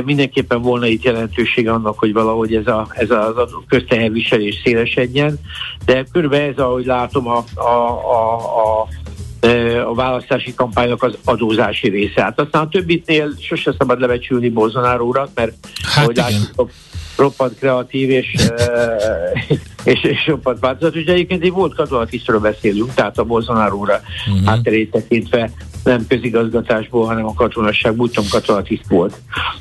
mindenképpen 0.04 0.62
volna 0.62 0.86
itt 0.86 1.02
jelentőség 1.02 1.68
annak, 1.68 1.98
hogy 1.98 2.12
valahogy 2.12 2.54
ez, 2.54 2.66
a, 2.66 2.88
ez 2.94 3.10
a 3.10 3.48
közteherviselés 3.68 4.60
szélesedjen, 4.64 5.38
de 5.84 6.04
körülbelül 6.12 6.50
ez, 6.50 6.58
ahogy 6.58 6.84
látom, 6.84 7.28
a, 7.28 7.44
a, 7.54 7.90
a, 8.12 8.34
a 8.34 8.88
a 9.86 9.94
választási 9.94 10.54
kampánynak 10.54 11.02
az 11.02 11.18
adózási 11.24 11.88
része. 11.88 12.22
Hát 12.22 12.40
aztán 12.40 12.62
a 12.62 12.68
többitnél 12.68 13.34
sose 13.40 13.74
szabad 13.78 14.00
lebecsülni 14.00 14.48
Bolsonaro 14.48 15.04
urat, 15.04 15.30
mert 15.34 15.52
hát 15.82 16.04
ahogy 16.04 16.16
látjuk, 16.16 16.70
roppant 17.16 17.58
kreatív 17.58 18.10
és, 18.10 18.34
és, 19.84 20.02
és 20.02 20.26
roppant 20.26 20.60
változatos. 20.60 21.00
Ugye 21.00 21.12
egyébként 21.12 21.42
egy 21.42 21.52
volt 21.52 21.74
katonatisztről 21.74 22.40
beszélünk, 22.40 22.94
tehát 22.94 23.18
a 23.18 23.24
Bolsonaro 23.24 23.76
úrra 23.76 24.00
uh-huh. 24.28 24.46
hátterét 24.46 24.90
tekintve 24.90 25.50
nem 25.84 26.06
közigazgatásból, 26.06 27.06
hanem 27.06 27.26
a 27.26 27.34
katonasság 27.34 27.96
butom 27.96 28.24
katonatiszt 28.30 28.88
volt. 28.88 29.20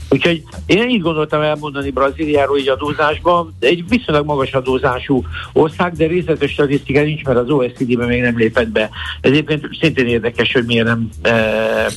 Úgyhogy 0.10 0.44
én 0.66 0.90
így 0.90 1.02
gondoltam 1.02 1.42
elmondani 1.42 1.90
Brazíliáról 1.90 2.58
így 2.58 2.70
adózásban, 2.70 3.56
egy 3.60 3.84
viszonylag 3.88 4.26
magas 4.26 4.52
adózású 4.52 5.24
ország, 5.54 5.94
de 5.94 6.08
részletes 6.08 6.52
statisztika 6.52 7.02
nincs, 7.02 7.24
mert 7.24 7.38
az 7.38 7.50
OECD-ben 7.50 8.08
még 8.08 8.22
nem 8.22 8.38
lépett 8.38 8.68
be. 8.68 8.90
Ez 9.22 9.32
egyébként 9.32 9.68
szintén 9.82 10.08
érdekes, 10.08 10.52
hogy 10.54 10.66
miért 10.66 10.86
nem 10.86 11.10
e, 11.22 11.32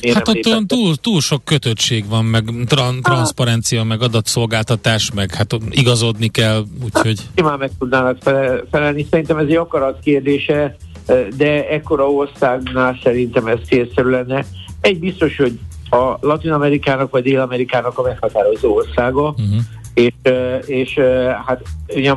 miért 0.01 0.15
Hát 0.15 0.25
nem 0.25 0.57
ott 0.57 0.67
túl, 0.67 0.95
túl 0.95 1.21
sok 1.21 1.43
kötöttség 1.43 2.07
van, 2.07 2.25
meg 2.25 2.43
tran- 2.67 3.03
transzparencia, 3.03 3.83
meg 3.83 4.01
adatszolgáltatás, 4.01 5.11
meg 5.11 5.33
hát 5.33 5.55
igazodni 5.69 6.27
kell, 6.27 6.63
úgyhogy... 6.83 7.19
Hát, 7.35 7.57
meg 7.57 7.71
tudnának 7.79 8.12
felelni. 8.71 9.05
Szerintem 9.09 9.37
ez 9.37 9.47
egy 9.47 9.55
akarat 9.55 9.99
kérdése, 10.03 10.75
de 11.37 11.69
ekkora 11.69 12.11
országnál 12.11 12.99
szerintem 13.03 13.47
ez 13.47 13.59
célszerű 13.67 14.09
lenne. 14.09 14.45
Egy 14.81 14.99
biztos, 14.99 15.37
hogy 15.37 15.59
a 15.89 16.17
Latin 16.21 16.51
Amerikának 16.51 17.11
vagy 17.11 17.23
Dél 17.23 17.39
Amerikának 17.39 17.97
a 17.97 18.01
meghatározó 18.01 18.75
országa, 18.75 19.29
uh-huh. 19.29 19.61
és, 19.93 20.13
és 20.65 20.99
hát 21.45 21.61
ugye, 21.95 22.13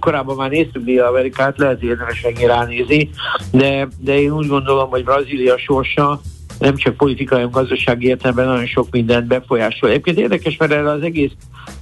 korábban 0.00 0.36
már 0.36 0.50
néztük 0.50 0.84
Dél-Amerikát, 0.84 1.58
lehet 1.58 1.82
érdemes 1.82 2.22
megint 2.22 2.50
ránézni, 2.50 3.10
de, 3.52 3.88
de 3.98 4.20
én 4.20 4.32
úgy 4.32 4.46
gondolom, 4.46 4.90
hogy 4.90 5.04
Brazília 5.04 5.58
sorsa 5.58 6.20
nem 6.58 6.76
csak 6.76 6.96
politikai, 6.96 7.38
hanem 7.38 7.52
gazdasági 7.52 8.06
értelemben 8.06 8.46
nagyon 8.46 8.66
sok 8.66 8.86
mindent 8.90 9.26
befolyásol. 9.26 9.90
Egyébként 9.90 10.18
érdekes, 10.18 10.56
mert 10.56 10.72
erre 10.72 10.90
az 10.90 11.02
egész 11.02 11.32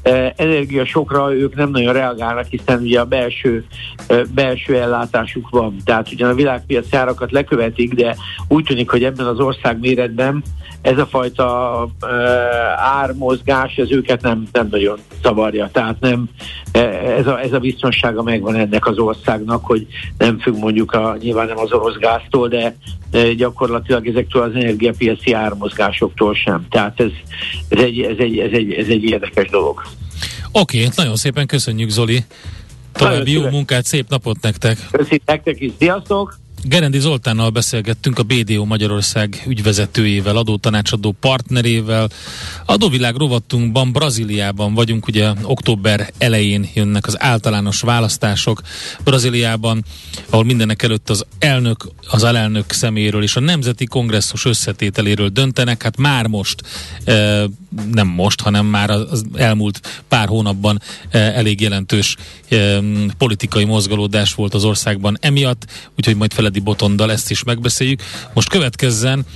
e, 0.03 0.33
energiasokra 0.37 1.35
ők 1.35 1.55
nem 1.55 1.71
nagyon 1.71 1.93
reagálnak, 1.93 2.47
hiszen 2.47 2.81
ugye 2.81 3.01
a 3.01 3.05
belső, 3.05 3.65
e, 4.07 4.23
belső 4.35 4.77
ellátásuk 4.77 5.49
van. 5.51 5.77
Tehát 5.85 6.13
ugyan 6.13 6.31
a 6.31 6.35
világpiaci 6.35 6.97
árakat 6.97 7.33
lekövetik, 7.33 7.95
de 7.95 8.17
úgy 8.49 8.65
tűnik, 8.65 8.91
hogy 8.91 9.05
ebben 9.05 9.27
az 9.27 9.41
ország 9.41 9.79
méretben 9.81 10.43
ez 10.83 10.99
a 10.99 11.07
fajta 11.07 11.89
uh, 12.03 12.11
ármozgás, 12.77 13.77
ez 13.77 13.91
őket 13.91 14.23
nem, 14.23 14.47
nem 14.53 14.69
nagyon 14.71 14.99
zavarja. 15.23 15.69
Tehát 15.73 16.01
nem, 16.01 16.29
ez 17.19 17.27
a, 17.27 17.41
ez 17.41 17.53
a 17.53 17.59
biztonsága 17.59 18.23
megvan 18.23 18.55
ennek 18.55 18.87
az 18.87 18.99
országnak, 18.99 19.65
hogy 19.65 19.87
nem 20.19 20.39
függ 20.39 20.57
mondjuk 20.57 20.93
a, 20.93 21.17
nyilván 21.21 21.47
nem 21.47 21.59
az 21.59 21.73
orosz 21.73 21.97
gáztól, 21.97 22.49
de 22.49 22.77
gyakorlatilag 23.37 24.07
ezektől 24.07 24.43
az 24.43 24.55
energiapiaci 24.55 25.33
ármozgásoktól 25.33 26.35
sem. 26.35 26.67
Tehát 26.71 27.01
ez, 27.01 27.11
ez, 27.69 27.81
egy, 27.81 28.01
ez, 28.01 28.17
egy, 28.19 28.39
ez, 28.39 28.53
egy, 28.53 28.73
ez 28.73 28.87
egy 28.89 29.05
érdekes 29.05 29.49
dolog. 29.49 29.83
Oké, 30.53 30.89
nagyon 30.97 31.17
szépen 31.17 31.47
köszönjük 31.47 31.91
Zoli. 31.91 32.25
További 32.93 33.33
jó 33.33 33.49
munkát, 33.49 33.85
szép 33.85 34.09
napot 34.09 34.41
nektek! 34.41 34.79
Köszönjük 34.91 35.23
nektek 35.25 35.61
is, 35.61 35.73
sziasztok! 35.79 36.39
Gerendi 36.63 36.99
Zoltánnal 36.99 37.51
beszélgettünk 37.51 38.19
a 38.19 38.23
BDO 38.23 38.65
Magyarország 38.65 39.45
ügyvezetőjével, 39.47 40.37
adótanácsadó 40.37 41.15
partnerével. 41.21 42.09
Adóvilág 42.67 43.17
rovatunkban 43.17 43.93
Brazíliában 43.93 44.75
vagyunk, 44.75 45.07
ugye 45.07 45.33
október 45.43 46.11
elején 46.19 46.69
jönnek 46.75 47.07
az 47.07 47.23
általános 47.23 47.81
választások 47.81 48.63
Brazíliában, 49.05 49.85
ahol 50.31 50.45
mindenek 50.45 50.83
előtt 50.83 51.11
az 51.11 51.25
elnök, 51.39 51.89
az 52.11 52.23
alelnök 52.23 52.73
szeméről 52.73 53.23
és 53.23 53.37
a 53.37 53.41
Nemzeti 53.41 53.85
Kongresszus 53.85 54.45
összetételéről 54.45 55.29
döntenek. 55.29 55.83
Hát 55.83 55.97
már 55.97 56.27
most, 56.27 56.63
e, 57.05 57.45
nem 57.93 58.07
most, 58.07 58.41
hanem 58.41 58.67
már 58.67 58.91
az 58.91 59.25
elmúlt 59.35 60.03
pár 60.09 60.29
hónapban 60.29 60.83
e, 61.11 61.19
elég 61.19 61.61
jelentős 61.61 62.17
e, 62.49 62.81
politikai 63.19 63.65
mozgalódás 63.65 64.35
volt 64.35 64.55
az 64.55 64.65
országban 64.65 65.17
emiatt, 65.21 65.67
úgyhogy 65.97 66.17
majd 66.17 66.33
Feledi 66.49 66.67
Botondal 66.67 67.11
ezt 67.13 67.31
is 67.31 67.43
megbeszéljük. 67.43 68.03
Most 68.33 68.49
következzen 68.49 69.27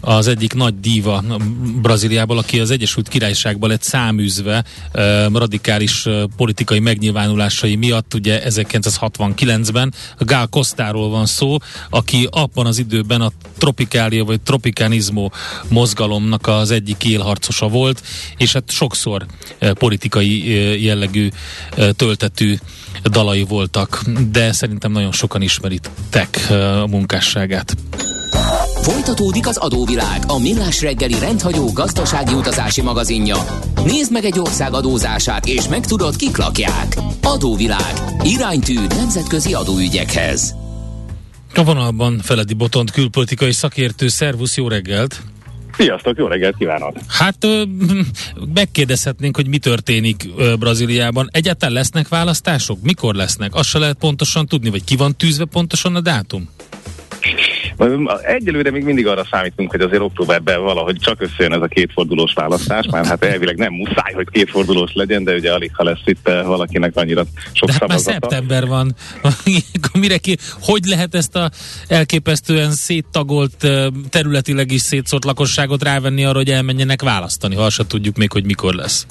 az 0.00 0.26
egyik 0.26 0.54
nagy 0.54 0.80
díva 0.80 1.24
Brazíliából, 1.82 2.38
aki 2.38 2.60
az 2.60 2.70
Egyesült 2.70 3.08
Királyságban 3.08 3.68
lett 3.70 3.82
száműzve 3.82 4.64
radikális 5.32 6.06
politikai 6.36 6.78
megnyilvánulásai 6.78 7.76
miatt, 7.76 8.14
ugye 8.14 8.42
1969-ben. 8.46 9.94
A 10.18 10.24
Gál 10.24 10.46
Kostáról 10.46 11.08
van 11.08 11.26
szó, 11.26 11.56
aki 11.90 12.28
abban 12.30 12.66
az 12.66 12.78
időben 12.78 13.20
a 13.20 13.32
tropikália 13.58 14.24
vagy 14.24 14.40
tropikánizmó 14.40 15.32
mozgalomnak 15.68 16.46
az 16.46 16.70
egyik 16.70 17.04
élharcosa 17.04 17.68
volt, 17.68 18.02
és 18.36 18.52
hát 18.52 18.70
sokszor 18.70 19.26
politikai 19.58 20.52
jellegű 20.82 21.28
töltetű 21.96 22.56
dalai 23.04 23.42
voltak, 23.42 24.02
de 24.30 24.52
szerintem 24.52 24.92
nagyon 24.92 25.12
sokan 25.12 25.42
ismeritek 25.42 26.46
a 26.82 26.86
munkásságát. 26.86 27.76
Folytatódik 28.84 29.46
az 29.46 29.56
adóvilág, 29.56 30.22
a 30.26 30.38
millás 30.38 30.80
reggeli 30.80 31.18
rendhagyó 31.18 31.72
gazdasági 31.72 32.34
utazási 32.34 32.82
magazinja. 32.82 33.36
Nézd 33.84 34.12
meg 34.12 34.24
egy 34.24 34.38
ország 34.38 34.74
adózását, 34.74 35.46
és 35.46 35.68
megtudod, 35.68 36.16
kik 36.16 36.36
lakják. 36.36 36.96
Adóvilág. 37.22 37.92
Iránytű 38.22 38.74
nemzetközi 38.88 39.54
adóügyekhez. 39.54 40.54
A 41.54 41.64
vonalban 41.64 42.18
Feledi 42.18 42.54
Botont 42.54 42.90
külpolitikai 42.90 43.52
szakértő. 43.52 44.08
Szervusz, 44.08 44.56
jó 44.56 44.68
reggelt! 44.68 45.22
Sziasztok, 45.76 46.16
jó 46.16 46.26
reggelt 46.26 46.56
kívánok! 46.58 46.96
Hát 47.08 47.46
megkérdezhetnénk, 48.54 49.36
hogy 49.36 49.48
mi 49.48 49.58
történik 49.58 50.28
Brazíliában. 50.58 51.28
Egyáltalán 51.32 51.74
lesznek 51.74 52.08
választások? 52.08 52.78
Mikor 52.82 53.14
lesznek? 53.14 53.54
Azt 53.54 53.68
se 53.68 53.78
lehet 53.78 53.96
pontosan 53.96 54.46
tudni, 54.46 54.70
vagy 54.70 54.84
ki 54.84 54.96
van 54.96 55.16
tűzve 55.16 55.44
pontosan 55.44 55.94
a 55.94 56.00
dátum? 56.00 56.48
Egyelőre 58.22 58.70
még 58.70 58.84
mindig 58.84 59.06
arra 59.06 59.26
számítunk, 59.30 59.70
hogy 59.70 59.80
azért 59.80 60.02
októberben 60.02 60.62
valahogy 60.62 60.96
csak 60.96 61.22
összejön 61.22 61.52
ez 61.52 61.60
a 61.60 61.66
kétfordulós 61.66 62.32
választás, 62.32 62.86
már 62.90 63.06
hát 63.06 63.24
elvileg 63.24 63.56
nem 63.56 63.72
muszáj, 63.72 64.12
hogy 64.12 64.26
kétfordulós 64.30 64.92
legyen, 64.94 65.24
de 65.24 65.34
ugye 65.34 65.52
alig, 65.52 65.70
ha 65.74 65.84
lesz 65.84 66.02
itt 66.04 66.28
eh, 66.28 66.46
valakinek 66.46 66.96
annyira 66.96 67.24
sok 67.52 67.68
de 67.68 67.72
hát 67.72 67.80
szavazata. 67.80 68.10
már 68.10 68.20
szeptember 68.20 68.66
van. 68.66 68.94
Mire 70.00 70.18
ki, 70.18 70.36
hogy 70.60 70.84
lehet 70.84 71.14
ezt 71.14 71.36
a 71.36 71.50
elképesztően 71.88 72.70
széttagolt, 72.70 73.64
eh, 73.64 73.86
területileg 74.08 74.70
is 74.70 74.80
szétszórt 74.80 75.24
lakosságot 75.24 75.82
rávenni 75.82 76.24
arra, 76.24 76.36
hogy 76.36 76.50
elmenjenek 76.50 77.02
választani, 77.02 77.54
ha 77.54 77.70
se 77.70 77.86
tudjuk 77.86 78.16
még, 78.16 78.32
hogy 78.32 78.44
mikor 78.44 78.74
lesz? 78.74 79.06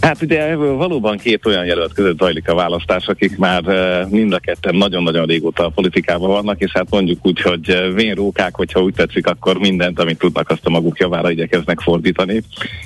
Hát 0.00 0.22
ugye 0.22 0.56
valóban 0.56 1.18
két 1.18 1.46
olyan 1.46 1.64
jelölt 1.64 1.92
között 1.92 2.18
zajlik 2.18 2.48
a 2.48 2.54
választás, 2.54 3.06
akik 3.06 3.36
már 3.36 3.66
eh, 3.66 4.06
mind 4.08 4.32
a 4.32 4.38
ketten 4.38 4.74
nagyon-nagyon 4.74 5.26
régóta 5.26 5.66
a 5.66 5.68
politikában 5.68 6.30
vannak, 6.30 6.60
és 6.60 6.72
hát 6.72 6.90
mondjuk 6.90 7.26
úgy, 7.26 7.40
hogy 7.40 7.70
eh, 7.70 7.91
vénrókák, 7.92 8.56
hogyha 8.56 8.82
úgy 8.82 8.94
tetszik, 8.94 9.26
akkor 9.26 9.58
mindent, 9.58 9.98
amit 9.98 10.18
tudnak, 10.18 10.50
azt 10.50 10.66
a 10.66 10.70
maguk 10.70 10.98
javára 10.98 11.30
igyekeznek 11.30 11.80
fordítani. 11.80 12.42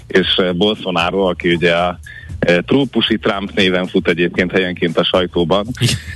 És 0.07 0.37
eh, 0.37 0.53
Bolsonaro, 0.53 1.21
aki 1.29 1.55
ugye 1.55 1.75
a 1.75 1.99
Trópusi 2.67 3.19
Trump 3.19 3.55
néven 3.55 3.87
fut 3.87 4.09
egyébként 4.09 4.53
helyenként 4.53 4.99
a 4.99 5.05
sajtóban. 5.05 5.67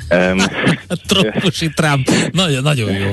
Trópusi 1.08 1.68
Trump, 1.74 2.10
nagyon, 2.32 2.62
nagyon 2.62 2.92
jó. 2.92 3.10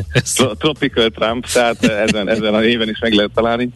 Tropical 0.58 1.10
Trump, 1.10 1.46
tehát 1.46 1.84
ezen, 1.84 2.30
ezen 2.30 2.54
a 2.54 2.60
néven 2.60 2.90
is 2.90 3.00
meg 3.00 3.14
lehet 3.14 3.32
találni. 3.34 3.70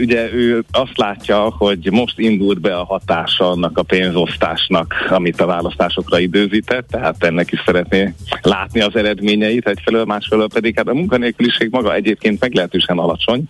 Ugye 0.00 0.32
ő 0.32 0.64
azt 0.70 0.98
látja, 0.98 1.40
hogy 1.40 1.88
most 1.90 2.18
indult 2.18 2.60
be 2.60 2.76
a 2.76 2.84
hatása 2.84 3.50
annak 3.50 3.78
a 3.78 3.82
pénzosztásnak, 3.82 4.94
amit 5.08 5.40
a 5.40 5.46
választásokra 5.46 6.18
időzített, 6.18 6.88
tehát 6.88 7.24
ennek 7.24 7.52
is 7.52 7.62
szeretné 7.64 8.14
látni 8.42 8.80
az 8.80 8.96
eredményeit 8.96 9.68
egyfelől, 9.68 10.04
másfelől 10.04 10.48
pedig 10.48 10.76
hát 10.76 10.88
a 10.88 10.94
munkanélküliség 10.94 11.68
maga 11.70 11.94
egyébként 11.94 12.40
meglehetősen 12.40 12.98
alacsony, 12.98 13.44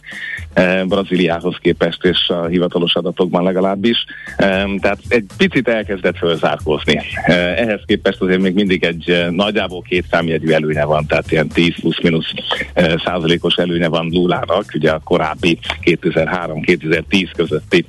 Brazíliához 0.86 1.56
képest 1.60 2.04
és 2.04 2.28
a 2.28 2.46
hivatalos 2.46 2.94
adatokban 2.94 3.42
legalábbis. 3.42 4.04
Um, 4.38 4.78
tehát 4.78 4.98
egy 5.08 5.24
picit 5.36 5.68
elkezdett 5.68 6.16
fölzárkózni. 6.16 7.00
Eh, 7.24 7.58
ehhez 7.58 7.80
képest 7.86 8.20
azért 8.20 8.40
még 8.40 8.54
mindig 8.54 8.84
egy 8.84 9.10
eh, 9.10 9.30
nagyjából 9.30 9.82
két 9.82 10.04
számjegyű 10.10 10.50
előnye 10.50 10.84
van, 10.84 11.06
tehát 11.06 11.30
ilyen 11.30 11.48
10 11.48 11.74
plusz-minusz 11.80 12.32
eh, 12.72 12.94
százalékos 13.04 13.54
előnye 13.54 13.88
van 13.88 14.08
Lulának, 14.10 14.64
ugye 14.74 14.90
a 14.90 15.00
korábbi 15.04 15.58
2003-2010 15.84 17.30
közötti 17.36 17.84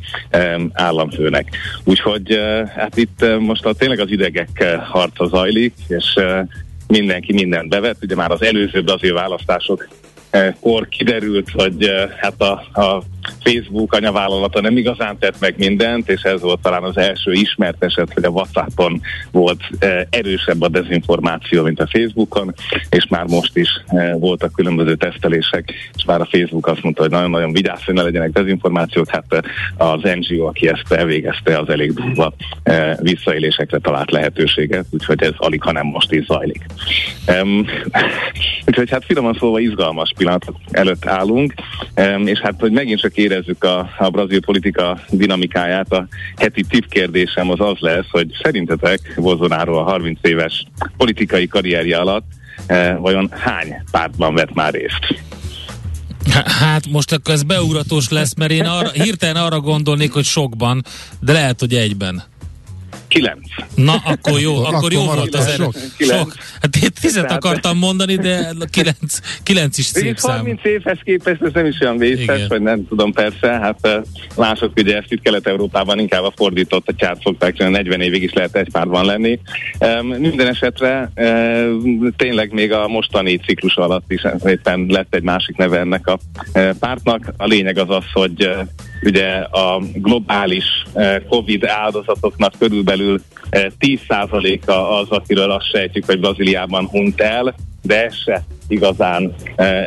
államfőnek. 0.74 1.50
Úgyhogy 1.83 2.40
hát 2.75 2.98
itt 2.98 3.25
most 3.40 3.66
a, 3.66 3.74
tényleg 3.74 4.00
az 4.00 4.11
idegek 4.11 4.77
harca 4.83 5.25
zajlik, 5.27 5.74
és 5.87 6.20
mindenki 6.87 7.33
mindent 7.33 7.70
bevet, 7.70 7.98
ugye 8.01 8.16
már 8.16 8.31
az 8.31 8.44
előző 8.44 8.83
brazil 8.83 9.13
választások 9.13 9.87
kor 10.59 10.87
kiderült, 10.87 11.50
hogy 11.50 11.91
hát 12.21 12.41
a, 12.41 12.51
a 12.81 13.03
Facebook 13.43 13.93
anyavállalata 13.93 14.61
nem 14.61 14.77
igazán 14.77 15.17
tett 15.17 15.39
meg 15.39 15.53
mindent, 15.57 16.09
és 16.09 16.21
ez 16.21 16.41
volt 16.41 16.61
talán 16.61 16.83
az 16.83 16.98
első 16.98 17.31
ismert 17.31 17.83
eset, 17.83 18.13
hogy 18.13 18.24
a 18.24 18.29
WhatsAppon 18.29 19.01
volt 19.31 19.61
eh, 19.79 20.01
erősebb 20.09 20.61
a 20.61 20.67
dezinformáció, 20.67 21.63
mint 21.63 21.79
a 21.79 21.87
Facebookon, 21.87 22.53
és 22.89 23.07
már 23.09 23.25
most 23.25 23.57
is 23.57 23.69
eh, 23.87 24.13
voltak 24.19 24.53
különböző 24.53 24.95
tesztelések, 24.95 25.74
és 25.95 26.05
már 26.05 26.21
a 26.21 26.27
Facebook 26.31 26.67
azt 26.67 26.81
mondta, 26.83 27.01
hogy 27.01 27.11
nagyon-nagyon 27.11 27.51
vigyázz, 27.51 27.83
hogy 27.83 27.93
ne 27.93 28.01
legyenek 28.01 28.31
dezinformációk, 28.31 29.09
hát 29.09 29.25
eh, 29.29 29.39
az 29.87 30.01
NGO, 30.01 30.45
aki 30.45 30.67
ezt 30.67 30.91
elvégezte, 30.91 31.59
az 31.59 31.69
elég 31.69 31.93
durva 31.93 32.33
visszaélésekre 33.00 33.79
talált 33.79 34.11
lehetőséget, 34.11 34.85
úgyhogy 34.89 35.24
ez 35.24 35.33
alig, 35.37 35.61
ha 35.61 35.71
nem 35.71 35.85
most 35.85 36.11
is 36.11 36.25
zajlik. 36.25 36.65
Úgyhogy 38.65 38.89
hát 38.89 39.05
finoman 39.05 39.37
szólva 39.39 39.59
izgalmas 39.59 40.13
pillanatok 40.25 40.55
előtt 40.72 41.05
állunk, 41.05 41.53
és 42.25 42.40
hát, 42.40 42.59
hogy 42.59 42.72
megint 42.72 43.00
csak 43.00 43.18
érezzük 43.18 43.64
a, 43.64 43.90
a 43.98 44.09
brazil 44.09 44.42
politika 44.42 45.00
dinamikáját, 45.09 45.92
a 45.92 46.07
heti 46.35 46.66
kérdésem 46.90 47.50
az 47.50 47.59
az 47.59 47.77
lesz, 47.79 48.09
hogy 48.09 48.27
szerintetek 48.44 49.00
Bolsonaro 49.18 49.77
a 49.77 49.83
30 49.83 50.20
éves 50.22 50.66
politikai 50.98 51.48
karrierje 51.48 51.98
alatt 51.98 52.25
eh, 52.66 52.98
vajon 53.00 53.29
hány 53.31 53.83
pártban 53.92 54.33
vett 54.33 54.53
már 54.53 54.74
részt? 54.74 55.24
Hát 56.46 56.88
most 56.90 57.11
akkor 57.11 57.33
ez 57.33 57.44
beugratós 57.44 58.09
lesz, 58.09 58.35
mert 58.35 58.51
én 58.51 58.66
arra, 58.66 58.90
hirtelen 58.92 59.35
arra 59.35 59.59
gondolnék, 59.59 60.11
hogy 60.11 60.24
sokban, 60.24 60.83
de 61.20 61.31
lehet, 61.31 61.59
hogy 61.59 61.74
egyben. 61.74 62.24
Kilenc. 63.07 63.48
Na, 63.75 63.96
akkor 64.05 64.39
jó, 64.39 64.55
akkor, 64.55 64.74
akkor 64.74 64.91
jó 64.91 65.03
volt 65.03 65.35
az 65.35 65.53
sok. 65.53 65.74
sok. 65.98 66.33
Hát 66.61 66.75
én 66.75 66.89
tizet 67.01 67.31
akartam 67.31 67.77
mondani, 67.77 68.15
de 68.15 68.51
kilenc, 68.70 69.20
kilenc 69.44 69.77
is 69.77 69.85
szép 69.85 70.18
szám. 70.18 70.35
30 70.37 70.63
évhez 70.63 70.98
képest 71.03 71.41
ez 71.41 71.51
nem 71.53 71.65
is 71.65 71.79
olyan 71.81 71.98
vészes, 71.98 72.48
vagy 72.48 72.61
nem 72.61 72.87
tudom 72.87 73.11
persze, 73.11 73.48
hát 73.48 74.03
mások 74.35 74.72
ugye 74.77 74.98
ezt 74.98 75.11
itt 75.11 75.22
Kelet-Európában 75.22 76.00
inkább 76.00 76.24
a 76.24 76.33
fordított 76.35 76.87
a 76.87 76.94
csát 76.96 77.22
szokták, 77.24 77.57
40 77.57 78.01
évig 78.01 78.24
is 78.24 78.33
lehet 78.33 78.55
egy 78.55 78.72
párban 78.72 79.05
lenni. 79.05 79.39
Minden 80.01 80.48
esetre 80.48 81.11
tényleg 82.18 82.53
még 82.53 82.72
a 82.72 82.87
mostani 82.87 83.37
ciklus 83.37 83.75
alatt 83.75 84.11
is 84.11 84.22
éppen 84.46 84.85
lett 84.89 85.15
egy 85.15 85.24
másik 85.24 85.55
neve 85.55 85.79
ennek 85.79 86.07
a 86.07 86.20
pártnak. 86.79 87.33
A 87.37 87.46
lényeg 87.46 87.77
az 87.77 87.89
az, 87.89 88.05
hogy 88.13 88.50
ugye 89.03 89.27
a 89.36 89.81
globális 89.94 90.86
Covid 91.29 91.66
áldozatoknak 91.66 92.53
körülbelül 92.60 93.22
10%-a 93.79 94.72
az, 94.72 95.10
akiről 95.10 95.51
azt 95.51 95.70
sejtjük, 95.70 96.05
hogy 96.05 96.20
Brazíliában 96.20 96.86
hunyt 96.86 97.22
el, 97.22 97.55
de 97.81 98.05
ez 98.05 98.16
se 98.16 98.44
igazán 98.68 99.36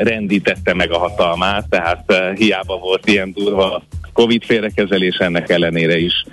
rendítette 0.03 0.75
meg 0.75 0.93
a 0.93 0.99
hatalmát, 0.99 1.69
tehát 1.69 2.15
hiába 2.37 2.79
volt 2.79 3.09
ilyen 3.09 3.33
durva 3.33 3.83
Covid 4.13 4.45
félrekezelés, 4.45 5.17
ennek 5.17 5.51
ellenére 5.51 5.99
is 5.99 6.25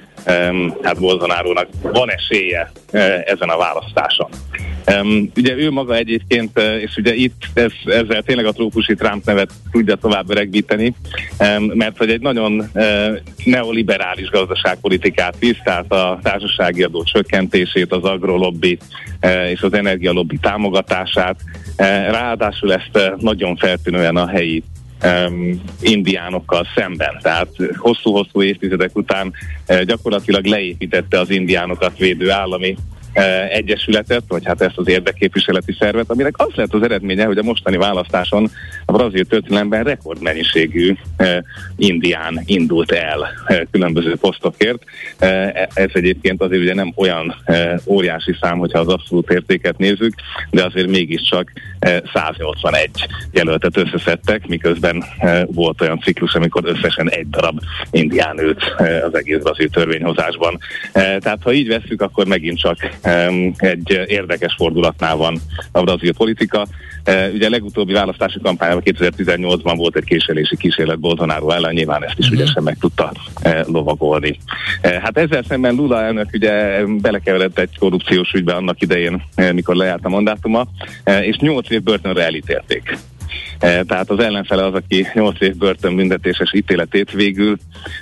hát 0.81 0.99
Bolsonárónak 0.99 1.67
van 1.81 2.11
esélye 2.11 2.71
ezen 3.25 3.49
a 3.49 3.57
választáson. 3.57 4.29
Um, 5.01 5.31
ugye 5.35 5.55
ő 5.55 5.71
maga 5.71 5.95
egyébként, 5.95 6.59
és 6.59 6.97
ugye 6.97 7.13
itt 7.13 7.41
ez, 7.53 7.71
ezzel 7.85 8.21
tényleg 8.21 8.45
a 8.45 8.51
trópusi 8.51 8.95
Trump 8.95 9.25
nevet 9.25 9.51
tudja 9.71 9.95
tovább 9.95 10.29
öregbíteni, 10.29 10.95
um, 11.39 11.63
mert 11.63 11.97
hogy 11.97 12.09
egy 12.09 12.21
nagyon 12.21 12.69
uh, 12.73 13.17
neoliberális 13.43 14.29
gazdaságpolitikát 14.29 15.35
visz, 15.39 15.57
tehát 15.63 15.91
a 15.91 16.19
társasági 16.23 16.83
adó 16.83 17.03
csökkentését, 17.03 17.91
az 17.91 18.03
agrolobbi 18.03 18.77
uh, 19.21 19.49
és 19.49 19.61
az 19.61 19.73
energialobbi 19.73 20.37
támogatását, 20.41 21.35
uh, 21.77 21.85
ráadásul 21.87 22.73
ezt 22.73 22.91
uh, 22.93 23.21
nagyon 23.21 23.55
feltűnően 23.55 24.15
a 24.15 24.27
helyi 24.27 24.63
um, 25.03 25.61
indiánokkal 25.81 26.67
szemben. 26.75 27.19
Tehát 27.21 27.49
hosszú-hosszú 27.77 28.41
évtizedek 28.41 28.95
után 28.95 29.33
uh, 29.67 29.81
gyakorlatilag 29.81 30.45
leépítette 30.45 31.19
az 31.19 31.29
indiánokat 31.29 31.97
védő 31.97 32.31
állami 32.31 32.75
egyesületet, 33.49 34.23
vagy 34.27 34.45
hát 34.45 34.61
ezt 34.61 34.77
az 34.77 34.87
érdekképviseleti 34.87 35.75
szervet, 35.79 36.09
aminek 36.09 36.33
az 36.37 36.53
lett 36.55 36.73
az 36.73 36.81
eredménye, 36.81 37.25
hogy 37.25 37.37
a 37.37 37.43
mostani 37.43 37.77
választáson 37.77 38.51
a 38.85 38.91
brazil 38.91 39.25
történelemben 39.25 39.83
rekordmennyiségű 39.83 40.95
indián 41.75 42.41
indult 42.45 42.91
el 42.91 43.29
különböző 43.71 44.15
posztokért. 44.15 44.83
Ez 45.73 45.89
egyébként 45.93 46.41
azért 46.41 46.61
ugye 46.61 46.73
nem 46.73 46.93
olyan 46.95 47.35
óriási 47.85 48.35
szám, 48.41 48.57
hogyha 48.57 48.79
az 48.79 48.87
abszolút 48.87 49.31
értéket 49.31 49.77
nézzük, 49.77 50.13
de 50.49 50.63
azért 50.63 50.87
mégiscsak 50.87 51.51
181 52.13 52.89
jelöltet 53.31 53.77
összeszedtek, 53.77 54.47
miközben 54.47 55.03
volt 55.45 55.81
olyan 55.81 55.99
ciklus, 55.99 56.33
amikor 56.33 56.61
összesen 56.65 57.09
egy 57.09 57.29
darab 57.29 57.59
indián 57.91 58.39
ült 58.39 58.75
az 59.05 59.15
egész 59.15 59.41
brazil 59.41 59.69
törvényhozásban. 59.69 60.57
Tehát 60.93 61.39
ha 61.41 61.53
így 61.53 61.67
veszük, 61.67 62.01
akkor 62.01 62.25
megint 62.25 62.59
csak 62.59 62.77
egy 63.57 64.01
érdekes 64.07 64.53
fordulatnál 64.57 65.15
van 65.15 65.39
a 65.71 65.83
brazil 65.83 66.13
politika. 66.13 66.67
E, 67.05 67.29
ugye 67.33 67.45
a 67.45 67.49
legutóbbi 67.49 67.93
választási 67.93 68.39
kampányában 68.41 68.81
2018-ban 68.85 69.73
volt 69.77 69.95
egy 69.95 70.03
késelési 70.03 70.57
kísérlet 70.57 70.99
Bolsonaro 70.99 71.49
ellen, 71.49 71.73
nyilván 71.73 72.03
ezt 72.03 72.17
is 72.17 72.25
uh-huh. 72.25 72.41
ügyesen 72.41 72.63
meg 72.63 72.77
tudta 72.79 73.11
e, 73.41 73.63
lovagolni. 73.67 74.39
E, 74.81 74.99
hát 74.99 75.17
ezzel 75.17 75.43
szemben 75.43 75.75
Lula 75.75 76.01
elnök 76.01 76.29
ugye 76.33 76.85
belekeveredett 76.85 77.59
egy 77.59 77.77
korrupciós 77.77 78.31
ügybe 78.33 78.53
annak 78.53 78.81
idején, 78.81 79.23
mikor 79.53 79.75
lejárt 79.75 80.05
a 80.05 80.09
mandátuma, 80.09 80.67
és 81.21 81.37
8 81.37 81.69
év 81.69 81.83
börtönre 81.83 82.23
elítélték. 82.23 82.97
E, 83.59 83.83
tehát 83.83 84.09
az 84.09 84.19
ellenfele 84.19 84.65
az, 84.65 84.73
aki 84.73 85.07
8 85.13 85.41
év 85.41 85.55
börtönbüntetéses 85.55 86.53
ítéletét 86.53 87.11
végül 87.11 87.57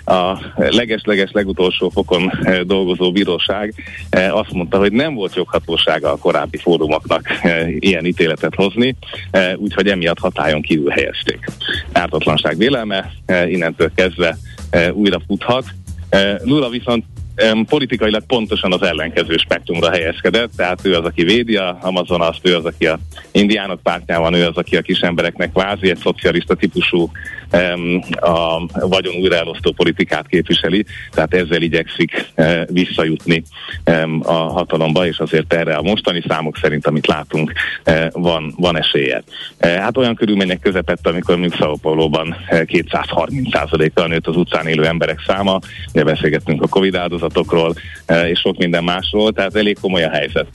a 0.05 0.37
leges-leges 0.55 1.31
legutolsó 1.31 1.89
fokon 1.89 2.31
e, 2.43 2.63
dolgozó 2.63 3.11
bíróság 3.11 3.73
e, 4.09 4.33
azt 4.33 4.51
mondta, 4.51 4.77
hogy 4.77 4.91
nem 4.91 5.13
volt 5.13 5.35
joghatósága 5.35 6.11
a 6.11 6.17
korábbi 6.17 6.57
fórumoknak 6.57 7.27
ilyen 7.79 8.05
ítéletet 8.05 8.55
hozni, 8.55 8.95
úgyhogy 9.55 9.87
emiatt 9.87 10.19
hatályon 10.19 10.61
kívül 10.61 10.89
helyezték. 10.89 11.45
Ártatlanság 11.91 12.57
vélelme 12.57 13.11
innentől 13.47 13.91
kezdve 13.95 14.37
újra 14.93 15.21
futhat. 15.27 15.65
Lula 16.43 16.69
viszont 16.69 17.05
politikailag 17.65 18.25
pontosan 18.25 18.73
az 18.73 18.81
ellenkező 18.81 19.37
spektrumra 19.37 19.91
helyezkedett, 19.91 20.51
tehát 20.55 20.79
ő 20.83 20.95
az, 20.95 21.05
aki 21.05 21.23
védi 21.23 21.55
a 21.55 21.77
Amazonas, 21.81 22.39
ő 22.41 22.55
az, 22.55 22.65
aki 22.65 22.87
a 22.87 22.99
indiánok 23.31 23.81
pártjában, 23.81 24.33
ő 24.33 24.45
az, 24.45 24.57
aki 24.57 24.77
a 24.77 24.81
kis 24.81 24.99
embereknek 24.99 25.51
kvázi 25.51 25.89
egy 25.89 25.97
szocialista 25.97 26.55
típusú 26.55 27.11
a 28.19 28.65
vagyon 28.87 29.15
újraelosztó 29.15 29.71
politikát 29.71 30.27
képviseli, 30.27 30.85
tehát 31.11 31.33
ezzel 31.33 31.61
igyekszik 31.61 32.31
e, 32.35 32.65
visszajutni 32.71 33.43
a 34.21 34.33
hatalomba, 34.33 35.05
és 35.07 35.17
azért 35.17 35.53
erre 35.53 35.75
a 35.75 35.81
mostani 35.81 36.23
számok 36.27 36.57
szerint, 36.57 36.87
amit 36.87 37.07
látunk, 37.07 37.51
e, 37.83 38.09
van, 38.13 38.53
van 38.57 38.77
esélye. 38.77 39.23
E, 39.57 39.67
hát 39.67 39.97
olyan 39.97 40.15
körülmények 40.15 40.59
közepette, 40.59 41.09
amikor 41.09 41.37
mondjuk 41.37 41.59
Sao 41.59 41.75
Paulo-ban 41.75 42.35
230%-kal 42.49 44.07
nőtt 44.07 44.27
az 44.27 44.37
utcán 44.37 44.67
élő 44.67 44.85
emberek 44.85 45.23
száma, 45.27 45.59
ugye 45.93 46.03
beszélgettünk 46.03 46.61
a 46.61 46.67
Covid 46.67 46.95
áldozatokról, 46.95 47.73
és 48.27 48.39
sok 48.39 48.57
minden 48.57 48.83
másról, 48.83 49.31
tehát 49.31 49.55
elég 49.55 49.77
komoly 49.81 50.03
a 50.03 50.09
helyzet. 50.09 50.47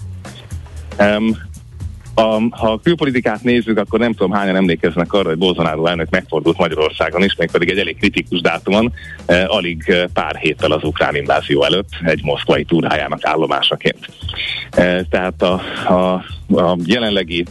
A, 2.18 2.40
ha 2.50 2.72
a 2.72 2.80
külpolitikát 2.80 3.42
nézzük, 3.42 3.78
akkor 3.78 3.98
nem 3.98 4.12
tudom 4.12 4.32
hányan 4.32 4.56
emlékeznek 4.56 5.12
arra, 5.12 5.28
hogy 5.28 5.38
Bolsonaro 5.38 5.86
elnök 5.86 6.10
megfordult 6.10 6.58
Magyarországon 6.58 7.22
is, 7.22 7.34
még 7.34 7.50
pedig 7.50 7.68
egy 7.68 7.78
elég 7.78 7.96
kritikus 7.96 8.40
dátumon, 8.40 8.92
eh, 9.26 9.54
alig 9.54 9.82
eh, 9.86 10.04
pár 10.12 10.36
héttel 10.36 10.72
az 10.72 10.84
ukrán 10.84 11.14
invázió 11.14 11.64
előtt, 11.64 11.88
egy 12.02 12.20
moszkvai 12.24 12.64
túrájának 12.64 13.24
állomásaként. 13.24 13.98
Eh, 14.70 15.00
tehát 15.10 15.42
a, 15.42 15.52
a 15.94 16.24
a 16.56 16.76
jelenlegi 16.84 17.44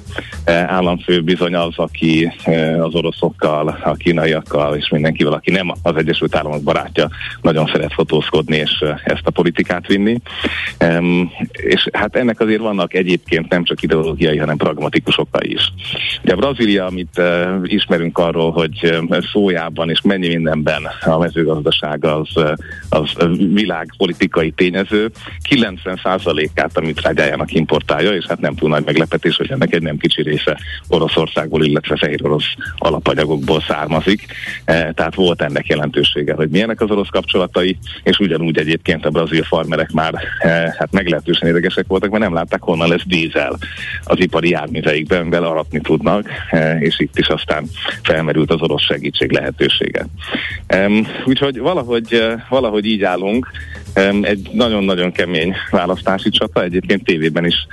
e, 0.43 0.53
államfő 0.53 1.21
bizony 1.21 1.55
az, 1.55 1.73
aki 1.75 2.33
e, 2.43 2.83
az 2.83 2.95
oroszokkal, 2.95 3.79
a 3.83 3.93
kínaiakkal 3.93 4.75
és 4.75 4.89
mindenkivel, 4.89 5.33
aki 5.33 5.51
nem 5.51 5.73
az 5.81 5.95
Egyesült 5.95 6.35
Államok 6.35 6.63
barátja, 6.63 7.09
nagyon 7.41 7.69
szeret 7.73 7.93
fotózkodni 7.93 8.55
és 8.55 8.81
e, 8.81 9.01
ezt 9.03 9.27
a 9.27 9.31
politikát 9.31 9.87
vinni. 9.87 10.19
És 11.51 11.87
hát 11.93 12.15
ennek 12.15 12.39
azért 12.39 12.61
vannak 12.61 12.93
egyébként 12.93 13.49
nem 13.49 13.63
csak 13.63 13.81
ideológiai, 13.81 14.37
hanem 14.37 14.57
pragmatikus 14.57 15.17
okai 15.17 15.51
is. 15.51 15.73
Ugye 16.23 16.33
a 16.33 16.37
Brazília, 16.37 16.85
amit 16.85 17.21
ismerünk 17.63 18.17
arról, 18.17 18.51
hogy 18.51 18.99
szójában 19.31 19.89
és 19.89 20.01
mennyi 20.01 20.27
mindenben 20.27 20.83
a 21.05 21.17
mezőgazdaság 21.17 22.05
az, 22.05 22.29
az 22.89 23.09
világpolitikai 23.53 24.51
tényező, 24.51 25.09
90%-át 25.49 26.77
a 26.77 26.81
műtrágyájának 26.81 27.53
importálja, 27.53 28.11
és 28.11 28.25
hát 28.25 28.39
nem 28.39 28.55
túl 28.55 28.69
nagy 28.69 28.86
meglepetés, 28.87 29.35
hogy 29.35 29.51
ennek 29.51 29.73
egy 29.73 29.81
nem 29.81 29.97
kicsi 29.97 30.21
része 30.21 30.57
Oroszországból, 30.87 31.65
illetve 31.65 31.97
fehér 31.97 32.19
orosz 32.23 32.53
alapanyagokból 32.77 33.61
származik. 33.61 34.25
E, 34.65 34.91
tehát 34.91 35.15
volt 35.15 35.41
ennek 35.41 35.67
jelentősége, 35.67 36.33
hogy 36.33 36.49
milyenek 36.49 36.81
az 36.81 36.91
orosz 36.91 37.09
kapcsolatai, 37.09 37.77
és 38.03 38.19
ugyanúgy 38.19 38.57
egyébként 38.57 39.05
a 39.05 39.09
brazil 39.09 39.43
farmerek 39.43 39.91
már 39.91 40.13
e, 40.39 40.49
hát 40.49 40.91
meglehetősen 40.91 41.49
idegesek 41.49 41.85
voltak, 41.87 42.09
mert 42.09 42.23
nem 42.23 42.33
látták, 42.33 42.61
honnan 42.61 42.89
lesz 42.89 43.05
dízel 43.05 43.57
az 44.03 44.19
ipari 44.19 44.49
járműveikben, 44.49 45.19
amivel 45.21 45.43
aratni 45.43 45.81
tudnak, 45.81 46.29
e, 46.49 46.79
és 46.79 46.99
itt 46.99 47.17
is 47.17 47.27
aztán 47.27 47.65
felmerült 48.03 48.51
az 48.51 48.61
orosz 48.61 48.83
segítség 48.83 49.31
lehetősége. 49.31 50.05
Úgyhogy 51.25 51.59
valahogy, 51.59 52.23
valahogy 52.49 52.85
így 52.85 53.03
állunk, 53.03 53.47
egy 54.21 54.49
nagyon-nagyon 54.51 55.11
kemény 55.11 55.55
választási 55.71 56.29
csata, 56.29 56.63
egyébként 56.63 57.03
tévében 57.03 57.45
is 57.45 57.67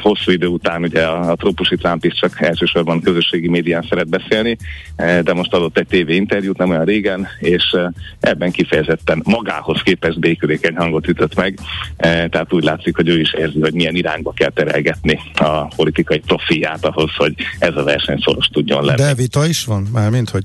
hosszú 0.00 0.32
idő 0.32 0.46
után 0.46 0.82
ugye 0.82 1.02
a, 1.02 1.30
a 1.30 1.36
trópusi 1.36 1.76
Trump 1.76 2.04
is 2.04 2.14
csak 2.14 2.40
elsősorban 2.40 3.00
közösségi 3.00 3.48
médián 3.48 3.86
szeret 3.88 4.08
beszélni, 4.08 4.56
de 4.96 5.32
most 5.32 5.52
adott 5.54 5.78
egy 5.78 5.86
TV 5.86 6.10
interjút 6.10 6.56
nem 6.58 6.70
olyan 6.70 6.84
régen, 6.84 7.28
és 7.38 7.76
ebben 8.20 8.50
kifejezetten 8.50 9.22
magához 9.24 9.80
képest 9.82 10.18
békülékeny 10.18 10.76
hangot 10.76 11.08
ütött 11.08 11.34
meg, 11.34 11.58
tehát 11.96 12.52
úgy 12.52 12.64
látszik, 12.64 12.96
hogy 12.96 13.08
ő 13.08 13.20
is 13.20 13.32
érzi, 13.32 13.60
hogy 13.60 13.74
milyen 13.74 13.94
irányba 13.94 14.32
kell 14.32 14.50
terelgetni 14.50 15.18
a 15.34 15.64
politikai 15.76 16.18
profiát 16.18 16.84
ahhoz, 16.84 17.10
hogy 17.16 17.34
ez 17.58 17.76
a 17.76 17.82
verseny 17.82 18.18
szoros 18.24 18.46
tudjon 18.46 18.84
lenni. 18.84 19.00
De 19.00 19.14
vita 19.14 19.46
is 19.46 19.64
van? 19.64 19.88
Mármint, 19.92 20.30
hogy 20.30 20.44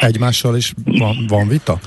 egymással 0.00 0.56
is 0.56 0.72
van, 0.84 1.16
van 1.28 1.48
vita? 1.48 1.80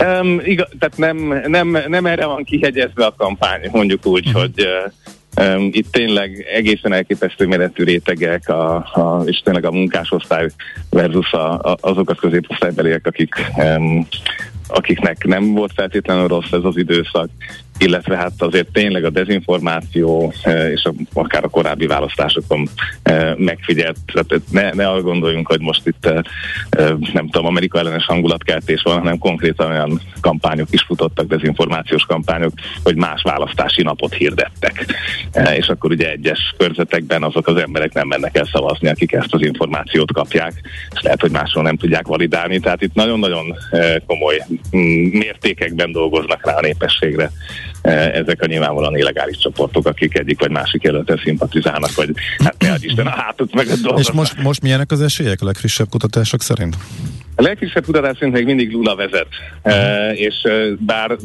Um, 0.00 0.40
igaz, 0.44 0.68
tehát 0.78 0.96
nem, 0.96 1.42
nem, 1.46 1.78
nem 1.88 2.06
erre 2.06 2.26
van 2.26 2.44
kihegyezve 2.44 3.06
a 3.06 3.14
kampány, 3.16 3.68
mondjuk 3.72 4.06
úgy, 4.06 4.26
uh-huh. 4.26 4.42
hogy 4.42 4.66
Um, 5.36 5.68
itt 5.72 5.92
tényleg 5.92 6.46
egészen 6.52 6.92
elképesztő 6.92 7.46
méretű 7.46 7.84
rétegek, 7.84 8.48
a, 8.48 8.74
a, 8.76 9.22
és 9.24 9.40
tényleg 9.44 9.64
a 9.64 9.70
munkásosztály 9.70 10.48
versus 10.90 11.32
a, 11.32 11.52
a, 11.52 11.76
azok 11.80 12.10
a 12.10 12.14
középosztálybeliek, 12.14 13.06
akik 13.06 13.34
um, 13.56 14.06
akiknek 14.68 15.24
nem 15.24 15.54
volt 15.54 15.72
feltétlenül 15.74 16.28
rossz 16.28 16.52
ez 16.52 16.64
az 16.64 16.76
időszak, 16.76 17.28
illetve 17.78 18.16
hát 18.16 18.32
azért 18.38 18.72
tényleg 18.72 19.04
a 19.04 19.10
dezinformáció 19.10 20.32
e, 20.42 20.70
és 20.70 20.84
a, 20.84 20.92
akár 21.12 21.44
a 21.44 21.48
korábbi 21.48 21.86
választásokon 21.86 22.68
e, 23.02 23.34
megfigyelt, 23.36 23.96
tehát 24.12 24.42
ne, 24.50 24.70
ne 24.70 24.88
arra 24.88 25.02
gondoljunk, 25.02 25.48
hogy 25.48 25.60
most 25.60 25.86
itt 25.86 26.06
e, 26.06 26.24
nem 27.12 27.28
tudom, 27.30 27.46
Amerika 27.46 27.78
ellenes 27.78 28.04
hangulatkeltés 28.04 28.82
van, 28.82 28.98
hanem 28.98 29.18
konkrétan 29.18 29.70
olyan 29.70 30.00
kampányok 30.20 30.68
is 30.70 30.82
futottak, 30.82 31.26
dezinformációs 31.26 32.04
kampányok, 32.04 32.52
hogy 32.82 32.96
más 32.96 33.22
választási 33.22 33.82
napot 33.82 34.14
hirdettek. 34.14 34.84
És 35.54 35.68
akkor 35.68 35.90
ugye 35.90 36.10
egyes 36.10 36.54
körzetekben 36.58 37.22
azok 37.22 37.46
az 37.46 37.56
emberek 37.56 37.92
nem 37.92 38.06
mennek 38.06 38.36
el 38.36 38.48
szavazni, 38.52 38.88
akik 38.88 39.12
ezt 39.12 39.34
az 39.34 39.42
információt 39.42 40.12
kapják, 40.12 40.52
és 40.94 41.00
lehet, 41.02 41.20
hogy 41.20 41.30
máshol 41.30 41.62
nem 41.62 41.76
tudják 41.76 42.06
validálni, 42.06 42.60
tehát 42.60 42.82
itt 42.82 42.94
nagyon-nagyon 42.94 43.56
komoly 44.06 44.44
mértékekben 45.10 45.92
dolgoznak 45.92 46.46
rá 46.46 46.54
a 46.54 46.60
népességre 46.60 47.30
ezek 47.90 48.42
a 48.42 48.46
nyilvánvalóan 48.46 48.96
illegális 48.96 49.38
csoportok, 49.38 49.86
akik 49.86 50.18
egyik 50.18 50.40
vagy 50.40 50.50
másik 50.50 50.82
jelöltel 50.82 51.20
szimpatizálnak, 51.24 51.94
vagy 51.94 52.10
hát 52.38 52.54
ne 52.58 52.74
Isten 52.80 53.06
a 53.06 53.10
hátuk 53.10 53.54
meg 53.54 53.66
a 53.84 53.98
És 53.98 54.10
most, 54.10 54.42
most 54.42 54.62
milyenek 54.62 54.90
az 54.90 55.00
esélyek 55.00 55.40
a 55.40 55.44
legfrissebb 55.44 55.88
kutatások 55.88 56.42
szerint? 56.42 56.76
A 57.34 57.42
legfrissebb 57.42 57.84
tudatás 57.84 58.16
szerint 58.16 58.34
még 58.34 58.44
mindig 58.44 58.72
Lula 58.72 58.96
vezet, 58.96 59.26
e, 59.62 60.10
és 60.12 60.34
bár 60.78 61.16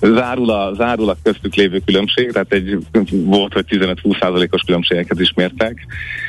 zárul 0.00 0.50
a, 0.50 0.74
zárul 0.74 1.08
a 1.08 1.16
köztük 1.22 1.54
lévő 1.54 1.80
különbség, 1.84 2.32
tehát 2.32 2.52
egy 2.52 2.78
volt, 3.10 3.52
hogy 3.52 3.64
15-20%-os 3.68 4.62
különbségeket 4.62 5.20
is 5.20 5.32
mértek, 5.36 5.86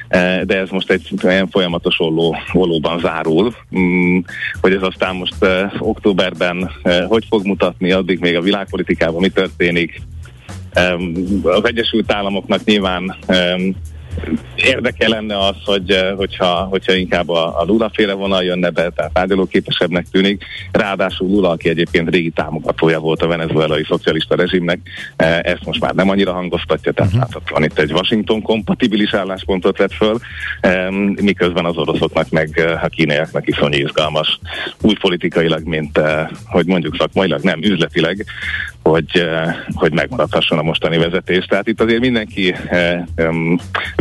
e, 0.07 0.45
de 0.45 0.57
ez 0.57 0.69
most 0.69 0.91
egy 0.91 1.09
olyan 1.23 1.47
folyamatos 1.47 1.99
olló, 1.99 2.35
ollóban 2.53 2.99
zárul, 2.99 3.55
mm, 3.77 4.19
hogy 4.61 4.73
ez 4.73 4.81
aztán 4.81 5.15
most 5.15 5.43
e, 5.43 5.73
októberben 5.79 6.71
e, 6.83 7.03
hogy 7.03 7.25
fog 7.29 7.45
mutatni, 7.45 7.91
addig 7.91 8.19
még 8.19 8.35
a 8.35 8.41
világpolitikában 8.41 9.21
mi 9.21 9.29
történik, 9.29 10.01
az 11.43 11.65
Egyesült 11.65 12.11
Államoknak 12.11 12.63
nyilván 12.63 13.15
Érdeke 14.55 15.07
lenne 15.07 15.37
az, 15.37 15.55
hogy, 15.65 15.91
eh, 15.91 16.15
hogyha, 16.15 16.63
hogyha 16.63 16.93
inkább 16.93 17.29
a, 17.29 17.59
a 17.59 17.63
Lula 17.63 17.89
féle 17.93 18.13
vonal 18.13 18.43
jönne 18.43 18.69
be, 18.69 18.89
tehát 18.89 19.13
tárgyalóképesebbnek 19.13 20.05
tűnik. 20.11 20.43
Ráadásul 20.71 21.27
Lula, 21.27 21.49
aki 21.49 21.69
egyébként 21.69 22.09
régi 22.09 22.29
támogatója 22.29 22.99
volt 22.99 23.21
a 23.21 23.27
venezuelai 23.27 23.83
szocialista 23.83 24.35
rezsimnek, 24.35 24.79
eh, 25.15 25.39
ezt 25.39 25.65
most 25.65 25.81
már 25.81 25.93
nem 25.93 26.09
annyira 26.09 26.33
hangoztatja, 26.33 26.91
tehát 26.91 27.13
uh-huh. 27.13 27.27
láthatóan 27.27 27.63
itt 27.63 27.79
egy 27.79 27.91
Washington 27.91 28.41
kompatibilis 28.41 29.13
álláspontot 29.13 29.77
vett 29.77 29.93
föl, 29.93 30.17
miközben 31.21 31.65
az 31.65 31.77
oroszoknak 31.77 32.29
meg 32.29 32.49
eh, 32.53 32.83
a 32.83 32.87
kínaiaknak 32.87 33.47
iszonyú 33.47 33.85
izgalmas, 33.85 34.39
úgy 34.81 34.99
politikailag, 34.99 35.63
mint 35.63 35.99
hogy 36.45 36.65
mondjuk 36.65 36.95
szakmailag, 36.95 37.41
nem 37.41 37.63
üzletileg, 37.63 38.25
hogy, 38.83 39.29
hogy 39.73 39.93
megmaradhasson 39.93 40.57
a 40.57 40.61
mostani 40.61 40.97
vezetés. 40.97 41.45
Tehát 41.45 41.67
itt 41.67 41.81
azért 41.81 41.99
mindenki 41.99 42.55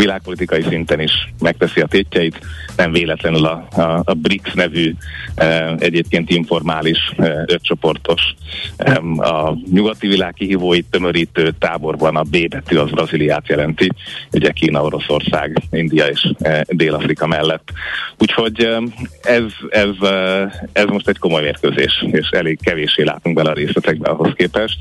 világpolitikai 0.01 0.63
szinten 0.63 1.01
is 1.01 1.33
megteszi 1.41 1.81
a 1.81 1.87
tétjeit, 1.87 2.39
nem 2.77 2.93
véletlenül 2.93 3.45
a, 3.45 3.67
a, 3.71 4.03
a 4.05 4.15
BRICS 4.15 4.53
nevű 4.53 4.95
e, 5.35 5.75
egyébként 5.79 6.31
informális 6.31 7.13
e, 7.17 7.45
ötcsoportos 7.47 8.35
e, 8.77 9.01
a 9.17 9.57
nyugati 9.71 10.07
világ 10.07 10.33
kihívóit 10.33 10.87
tömörítő 10.91 11.55
táborban 11.59 12.17
a 12.17 12.23
B 12.23 12.49
betű 12.49 12.77
az 12.77 12.91
Brazíliát 12.91 13.49
jelenti, 13.49 13.89
ugye 14.33 14.51
Kína, 14.51 14.83
Oroszország, 14.83 15.57
India 15.71 16.07
és 16.07 16.33
e, 16.39 16.65
Dél-Afrika 16.69 17.27
mellett. 17.27 17.73
Úgyhogy 18.19 18.65
e, 18.65 18.83
ez, 19.23 19.43
ez, 19.69 20.09
e, 20.09 20.69
ez 20.73 20.85
most 20.87 21.09
egy 21.09 21.19
komoly 21.19 21.43
mérkőzés, 21.43 22.05
és 22.11 22.29
elég 22.29 22.59
kevéssé 22.63 23.03
látunk 23.03 23.37
bele 23.37 23.51
a 23.51 23.55
részletekbe 23.55 24.11
ahhoz 24.11 24.33
képest, 24.37 24.79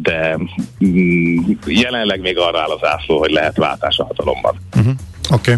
de 0.00 0.38
mm, 0.84 1.38
jelenleg 1.66 2.20
még 2.20 2.38
arra 2.38 2.60
áll 2.60 2.70
az 2.70 2.84
ászló, 2.84 3.18
hogy 3.18 3.30
lehet 3.30 3.56
váltás 3.56 3.98
hatalomban. 4.04 4.60
Uh-huh. 4.76 4.94
Oké. 5.30 5.52
Okay. 5.52 5.54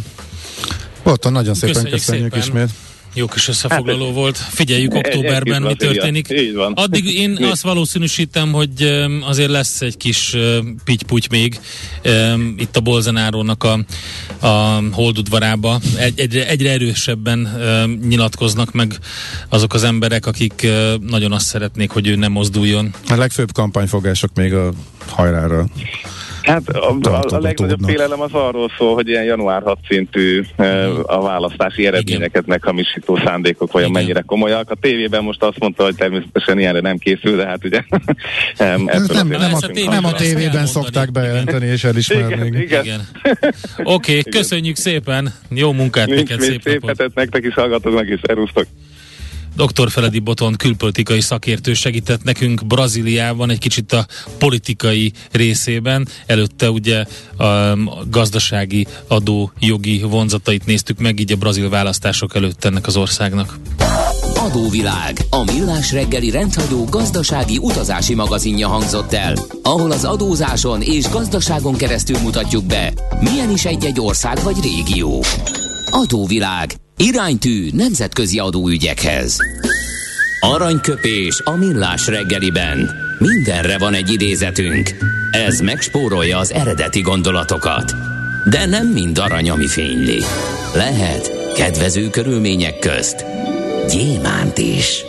Bolton, 1.02 1.32
nagyon 1.32 1.54
szépen 1.54 1.74
köszönjük, 1.74 1.98
köszönjük 1.98 2.32
szépen. 2.32 2.48
ismét. 2.48 2.70
Jó 3.14 3.26
kis 3.26 3.48
összefoglaló 3.48 4.04
hát, 4.04 4.14
volt. 4.14 4.36
Figyeljük 4.36 4.94
októberben, 4.94 5.62
mi 5.62 5.74
történik. 5.74 6.28
Így 6.30 6.54
van. 6.54 6.72
Addig 6.72 7.14
én 7.14 7.30
Mi? 7.30 7.44
azt 7.44 7.62
valószínűsítem, 7.62 8.52
hogy 8.52 8.82
azért 9.26 9.50
lesz 9.50 9.80
egy 9.80 9.96
kis 9.96 10.36
pityputy 10.84 11.26
még 11.30 11.60
itt 12.56 12.76
a 12.76 12.80
Bolzanárónak 12.80 13.64
a, 13.64 13.78
a 14.46 14.82
holdudvarába. 14.92 15.80
Egy, 15.96 16.20
egyre, 16.20 16.48
egyre 16.48 16.70
erősebben 16.70 17.48
nyilatkoznak 18.08 18.72
meg 18.72 18.98
azok 19.48 19.74
az 19.74 19.84
emberek, 19.84 20.26
akik 20.26 20.66
nagyon 21.00 21.32
azt 21.32 21.46
szeretnék, 21.46 21.90
hogy 21.90 22.06
ő 22.06 22.14
nem 22.14 22.32
mozduljon. 22.32 22.94
A 23.08 23.14
legfőbb 23.14 23.52
kampányfogások 23.52 24.30
még 24.34 24.54
a 24.54 24.72
hajrára 25.08 25.66
Hát 26.42 26.68
a, 26.68 26.96
a, 27.02 27.22
a 27.28 27.38
legnagyobb 27.38 27.80
félelem 27.86 28.20
az 28.20 28.32
arról 28.32 28.70
szól, 28.78 28.94
hogy 28.94 29.08
ilyen 29.08 29.24
január 29.24 29.62
6 29.62 29.78
szintű 29.88 30.42
e, 30.56 30.88
a 30.88 31.20
választási 31.20 31.86
eredményeket 31.86 32.46
meghamisító 32.46 33.16
szándékok 33.24 33.72
vajon 33.72 33.90
mennyire 33.90 34.20
komolyak. 34.20 34.70
A 34.70 34.74
tévében 34.74 35.24
most 35.24 35.42
azt 35.42 35.58
mondta, 35.58 35.84
hogy 35.84 35.94
természetesen 35.94 36.58
ilyenre 36.58 36.80
nem 36.80 36.98
készül, 36.98 37.36
de 37.36 37.46
hát 37.46 37.64
ugye 37.64 37.82
nem, 38.58 38.82
nem, 38.84 39.28
nem, 39.28 39.54
a, 39.54 39.90
nem 39.90 40.04
a 40.04 40.12
tévében 40.12 40.66
szokták 40.66 41.12
bejelenteni 41.12 41.66
és 41.66 41.84
elismerni. 41.84 42.46
Igen, 42.46 42.60
igen. 42.60 42.84
igen. 42.84 43.00
Oké, 43.82 44.18
okay, 44.18 44.32
köszönjük 44.32 44.76
szépen, 44.76 45.34
jó 45.48 45.72
munkát 45.72 46.06
Nincs 46.06 46.20
neked, 46.28 46.40
szép, 46.40 46.62
szép 46.62 46.86
hetet 46.86 47.14
nektek 47.14 47.44
is 47.44 47.54
hallgatóknak 47.54 48.08
is, 48.08 48.20
erusztok. 48.22 48.66
Dr. 49.56 49.90
Feledi 49.90 50.18
Boton 50.18 50.54
külpolitikai 50.54 51.20
szakértő 51.20 51.74
segített 51.74 52.24
nekünk 52.24 52.66
Brazíliában 52.66 53.50
egy 53.50 53.58
kicsit 53.58 53.92
a 53.92 54.06
politikai 54.38 55.12
részében. 55.30 56.08
Előtte 56.26 56.70
ugye 56.70 57.04
a 57.38 57.76
gazdasági 58.10 58.86
adó 59.06 59.52
jogi 59.58 60.02
vonzatait 60.02 60.66
néztük 60.66 60.98
meg, 60.98 61.20
így 61.20 61.32
a 61.32 61.36
brazil 61.36 61.68
választások 61.68 62.34
előtt 62.34 62.64
ennek 62.64 62.86
az 62.86 62.96
országnak. 62.96 63.58
Adóvilág, 64.34 65.18
a 65.30 65.44
millás 65.44 65.92
reggeli 65.92 66.30
rendhagyó 66.30 66.84
gazdasági 66.84 67.58
utazási 67.58 68.14
magazinja 68.14 68.68
hangzott 68.68 69.12
el, 69.12 69.34
ahol 69.62 69.90
az 69.90 70.04
adózáson 70.04 70.82
és 70.82 71.08
gazdaságon 71.08 71.76
keresztül 71.76 72.18
mutatjuk 72.18 72.64
be, 72.64 72.92
milyen 73.20 73.50
is 73.50 73.64
egy-egy 73.64 74.00
ország 74.00 74.42
vagy 74.42 74.56
régió. 74.62 75.24
Adóvilág 75.90 76.74
Iránytű 76.96 77.68
nemzetközi 77.72 78.38
adóügyekhez. 78.38 79.38
Aranyköpés 80.40 81.40
a 81.44 81.50
millás 81.50 82.06
reggeliben. 82.06 82.90
Mindenre 83.18 83.78
van 83.78 83.94
egy 83.94 84.12
idézetünk. 84.12 84.90
Ez 85.30 85.60
megspórolja 85.60 86.38
az 86.38 86.52
eredeti 86.52 87.00
gondolatokat. 87.00 87.94
De 88.50 88.66
nem 88.66 88.86
mind 88.86 89.18
arany, 89.18 89.50
ami 89.50 89.66
fényli. 89.66 90.22
Lehet 90.74 91.52
kedvező 91.54 92.10
körülmények 92.10 92.78
közt 92.78 93.24
gyémánt 93.88 94.58
is. 94.58 95.04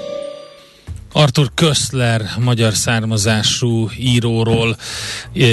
Arthur 1.12 1.52
Köszler, 1.54 2.22
magyar 2.39 2.74
származású 2.74 3.89
íróról, 4.00 4.78
e, 5.36 5.46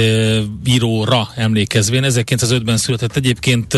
íróra 0.65 1.29
emlékezvén. 1.35 2.03
1905-ben 2.07 2.77
született 2.77 3.15
egyébként 3.15 3.77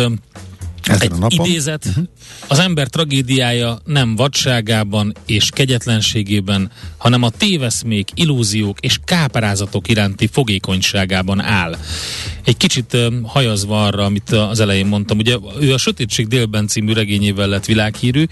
ezen 0.88 1.02
egy 1.02 1.12
a 1.12 1.18
napon. 1.18 1.46
idézet, 1.46 1.86
uh-huh. 1.86 2.04
az 2.48 2.60
ember 2.60 2.88
tragédiája 2.88 3.80
nem 3.86 4.16
vadságában 4.16 5.14
és 5.26 5.50
kegyetlenségében, 5.50 6.72
hanem 6.98 7.24
a 7.24 7.30
téveszmék, 7.30 8.10
illúziók 8.14 8.80
és 8.80 9.00
káparázatok 9.06 9.90
iránti 9.90 10.28
fogékonyságában 10.28 11.42
áll. 11.42 11.78
Egy 12.44 12.58
kicsit 12.58 12.94
uh, 12.94 13.14
hajazva 13.24 13.86
arra, 13.86 14.04
amit 14.04 14.32
az 14.32 14.60
elején 14.60 14.86
mondtam, 14.86 15.18
ugye 15.18 15.36
ő 15.60 15.74
a 15.74 15.78
Sötétség 15.78 16.28
délben 16.28 16.68
című 16.68 16.94
regényével 16.94 17.48
lett 17.48 17.66
világhírű, 17.66 18.26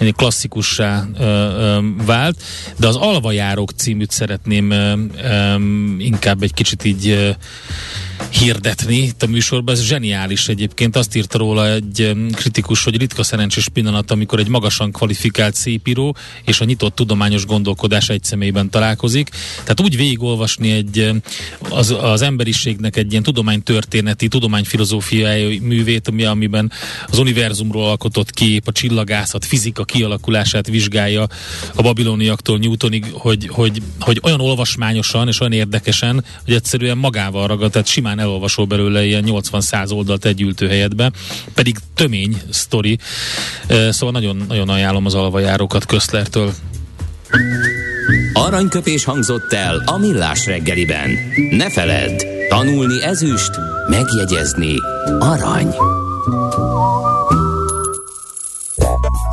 egy 0.00 0.14
klasszikussá 0.14 1.06
uh, 1.12 1.26
uh, 1.26 2.04
vált, 2.04 2.42
de 2.76 2.86
az 2.86 2.96
Alvajárók 2.96 3.70
címűt 3.70 4.10
szeretném 4.10 4.70
um, 4.70 5.96
inkább 5.98 6.42
egy 6.42 6.54
kicsit 6.54 6.84
így 6.84 7.36
hirdetni 8.30 8.96
itt 8.96 9.22
a 9.22 9.26
műsorban. 9.26 9.74
Ez 9.74 9.82
zseniális 9.82 10.48
egyébként. 10.48 10.96
Azt 10.96 11.16
írta 11.16 11.38
róla 11.38 11.67
egy 11.74 12.12
kritikus, 12.32 12.84
hogy 12.84 12.96
ritka 12.96 13.22
szerencsés 13.22 13.68
pillanat, 13.68 14.10
amikor 14.10 14.38
egy 14.38 14.48
magasan 14.48 14.92
kvalifikált 14.92 15.54
szépíró 15.54 16.16
és 16.44 16.60
a 16.60 16.64
nyitott 16.64 16.94
tudományos 16.94 17.46
gondolkodás 17.46 18.08
egy 18.08 18.24
személyben 18.24 18.70
találkozik. 18.70 19.30
Tehát 19.58 19.80
úgy 19.80 19.96
végigolvasni 19.96 20.70
egy, 20.70 21.10
az, 21.70 21.96
az 22.00 22.22
emberiségnek 22.22 22.96
egy 22.96 23.10
ilyen 23.10 23.22
tudománytörténeti, 23.22 24.28
tudományfilozófiai 24.28 25.58
művét, 25.58 26.08
ami, 26.08 26.24
amiben 26.24 26.72
az 27.06 27.18
univerzumról 27.18 27.88
alkotott 27.88 28.30
kép, 28.30 28.66
a 28.66 28.72
csillagászat, 28.72 29.44
fizika 29.44 29.84
kialakulását 29.84 30.66
vizsgálja 30.66 31.26
a 31.74 31.82
babiloniaktól 31.82 32.58
Newtonig, 32.58 33.04
hogy, 33.12 33.48
hogy, 33.48 33.82
hogy 34.00 34.20
olyan 34.22 34.40
olvasmányosan 34.40 35.28
és 35.28 35.40
olyan 35.40 35.52
érdekesen, 35.52 36.24
hogy 36.44 36.54
egyszerűen 36.54 36.98
magával 36.98 37.46
ragad, 37.46 37.70
tehát 37.70 37.86
simán 37.86 38.18
elolvasol 38.18 38.64
belőle 38.64 39.04
ilyen 39.04 39.24
80-100 39.26 39.92
oldalt 39.92 40.24
egy 40.24 40.40
ültőhelyetbe, 40.40 41.12
pedig 41.58 41.76
tömény 41.94 42.40
sztori, 42.50 42.98
szóval 43.68 44.10
nagyon, 44.10 44.44
nagyon 44.48 44.68
ajánlom 44.68 45.06
az 45.06 45.14
alvajárókat 45.14 45.86
Köszlertől. 45.86 46.54
Aranyköpés 48.32 49.04
hangzott 49.04 49.52
el 49.52 49.82
a 49.86 49.98
millás 49.98 50.46
reggeliben. 50.46 51.10
Ne 51.50 51.70
feledd, 51.70 52.22
tanulni 52.48 53.02
ezüst, 53.02 53.50
megjegyezni 53.88 54.74
arany. 55.18 55.74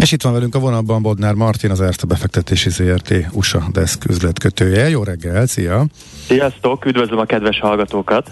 És 0.00 0.12
itt 0.12 0.22
van 0.22 0.32
velünk 0.32 0.54
a 0.54 0.58
vonalban 0.58 1.02
Bodnár 1.02 1.34
Martin, 1.34 1.70
az 1.70 1.80
Erste 1.80 2.06
befektetési 2.06 2.70
ZRT 2.70 3.14
USA 3.32 3.68
Desk 3.72 4.04
üzletkötője. 4.08 4.88
Jó 4.88 5.02
reggel, 5.02 5.46
szia! 5.46 5.84
Sziasztok, 6.26 6.84
üdvözlöm 6.84 7.18
a 7.18 7.24
kedves 7.24 7.60
hallgatókat! 7.60 8.30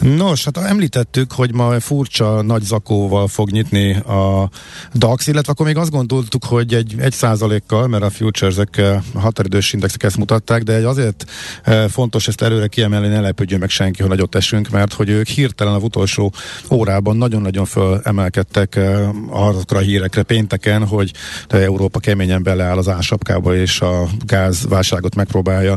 Nos, 0.00 0.44
hát 0.44 0.56
említettük, 0.56 1.32
hogy 1.32 1.54
ma 1.54 1.80
furcsa 1.80 2.42
nagy 2.42 2.62
zakóval 2.62 3.28
fog 3.28 3.50
nyitni 3.50 3.96
a 3.96 4.50
DAX, 4.94 5.26
illetve 5.26 5.52
akkor 5.52 5.66
még 5.66 5.76
azt 5.76 5.90
gondoltuk, 5.90 6.44
hogy 6.44 6.74
egy, 6.74 6.94
egy 6.98 7.12
százalékkal, 7.12 7.86
mert 7.86 8.02
a 8.02 8.10
futuresek 8.10 8.76
eh, 8.76 9.00
a 9.14 9.20
határidős 9.20 9.72
indexek 9.72 10.02
ezt 10.02 10.16
mutatták, 10.16 10.62
de 10.62 10.74
egy 10.74 10.84
azért 10.84 11.24
eh, 11.62 11.88
fontos 11.88 12.28
ezt 12.28 12.42
előre 12.42 12.66
kiemelni, 12.66 13.08
ne 13.08 13.20
lepődjön 13.20 13.60
meg 13.60 13.68
senki, 13.68 14.00
hogy 14.00 14.10
nagyot 14.10 14.34
esünk, 14.34 14.70
mert 14.70 14.92
hogy 14.92 15.08
ők 15.08 15.26
hirtelen 15.26 15.74
az 15.74 15.82
utolsó 15.82 16.32
órában 16.70 17.16
nagyon-nagyon 17.16 17.64
fölemelkedtek 17.64 18.76
eh, 18.76 19.08
azokra 19.30 19.78
a 19.78 19.82
hírekre 19.82 20.22
pénteken, 20.22 20.86
hogy 20.86 21.12
Európa 21.48 21.98
keményen 21.98 22.42
beleáll 22.42 22.78
az 22.78 22.88
ásapkába, 22.88 23.56
és 23.56 23.80
a 23.80 24.08
gázválságot 24.26 25.14
megpróbálja 25.14 25.76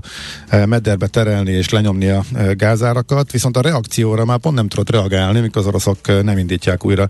mederbe 0.65 1.07
terelni 1.07 1.51
és 1.51 1.69
lenyomni 1.69 2.09
a 2.09 2.23
gázárakat, 2.53 3.31
viszont 3.31 3.57
a 3.57 3.61
reakció 3.61 4.12
akcióra 4.13 4.25
már 4.25 4.37
pont 4.39 4.55
nem 4.55 4.67
tudott 4.67 4.89
reagálni, 4.89 5.39
mikor 5.39 5.61
az 5.61 5.67
oroszok 5.67 6.23
nem 6.23 6.37
indítják 6.37 6.85
újra 6.85 7.07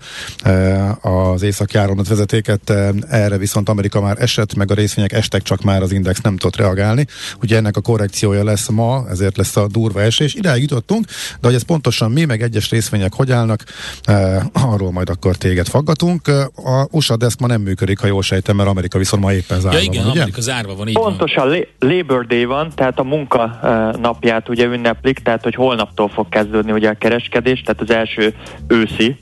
az 1.01 1.41
északjáronat 1.41 2.07
vezetéket, 2.07 2.73
erre 3.09 3.37
viszont 3.37 3.69
Amerika 3.69 4.01
már 4.01 4.15
esett, 4.19 4.55
meg 4.55 4.71
a 4.71 4.73
részvények 4.73 5.11
estek, 5.11 5.41
csak 5.41 5.61
már 5.61 5.81
az 5.81 5.91
index 5.91 6.21
nem 6.21 6.37
tudott 6.37 6.55
reagálni. 6.55 7.07
Ugye 7.41 7.57
ennek 7.57 7.77
a 7.77 7.81
korrekciója 7.81 8.43
lesz 8.43 8.69
ma, 8.69 9.05
ezért 9.09 9.37
lesz 9.37 9.55
a 9.55 9.67
durva 9.67 10.01
esés. 10.01 10.33
Ideig 10.33 10.61
jutottunk, 10.61 11.05
de 11.41 11.47
hogy 11.47 11.55
ez 11.55 11.63
pontosan 11.63 12.11
mi, 12.11 12.25
meg 12.25 12.41
egyes 12.41 12.69
részvények 12.69 13.13
hogy 13.13 13.31
állnak, 13.31 13.63
arról 14.53 14.91
majd 14.91 15.09
akkor 15.09 15.35
téged 15.35 15.67
faggatunk. 15.67 16.27
A 16.55 16.87
USA 16.91 17.17
Desk 17.17 17.39
ma 17.39 17.47
nem 17.47 17.61
működik, 17.61 17.99
ha 17.99 18.07
jól 18.07 18.21
sejtem, 18.21 18.55
mert 18.55 18.69
Amerika 18.69 18.97
viszont 18.97 19.23
ma 19.23 19.33
éppen 19.33 19.59
zárva 19.59 19.77
ja, 19.77 19.83
igen, 19.83 20.01
van, 20.01 20.11
ugye? 20.11 20.19
Amerika 20.19 20.41
zárva 20.41 20.75
van, 20.75 20.87
így 20.87 20.93
Pontosan 20.93 21.47
van. 21.47 21.65
Labor 21.79 22.25
Day 22.25 22.45
van, 22.45 22.71
tehát 22.75 22.99
a 22.99 23.03
munka 23.03 23.59
napját 24.01 24.49
ugye 24.49 24.65
ünneplik, 24.65 25.19
tehát 25.19 25.43
hogy 25.43 25.55
holnaptól 25.55 26.09
fog 26.09 26.29
kezdődni 26.29 26.71
ugye 26.71 26.89
a 26.89 26.92
kereskedés, 26.97 27.61
tehát 27.61 27.81
az 27.81 27.91
első 27.91 28.33
őszi 28.67 29.17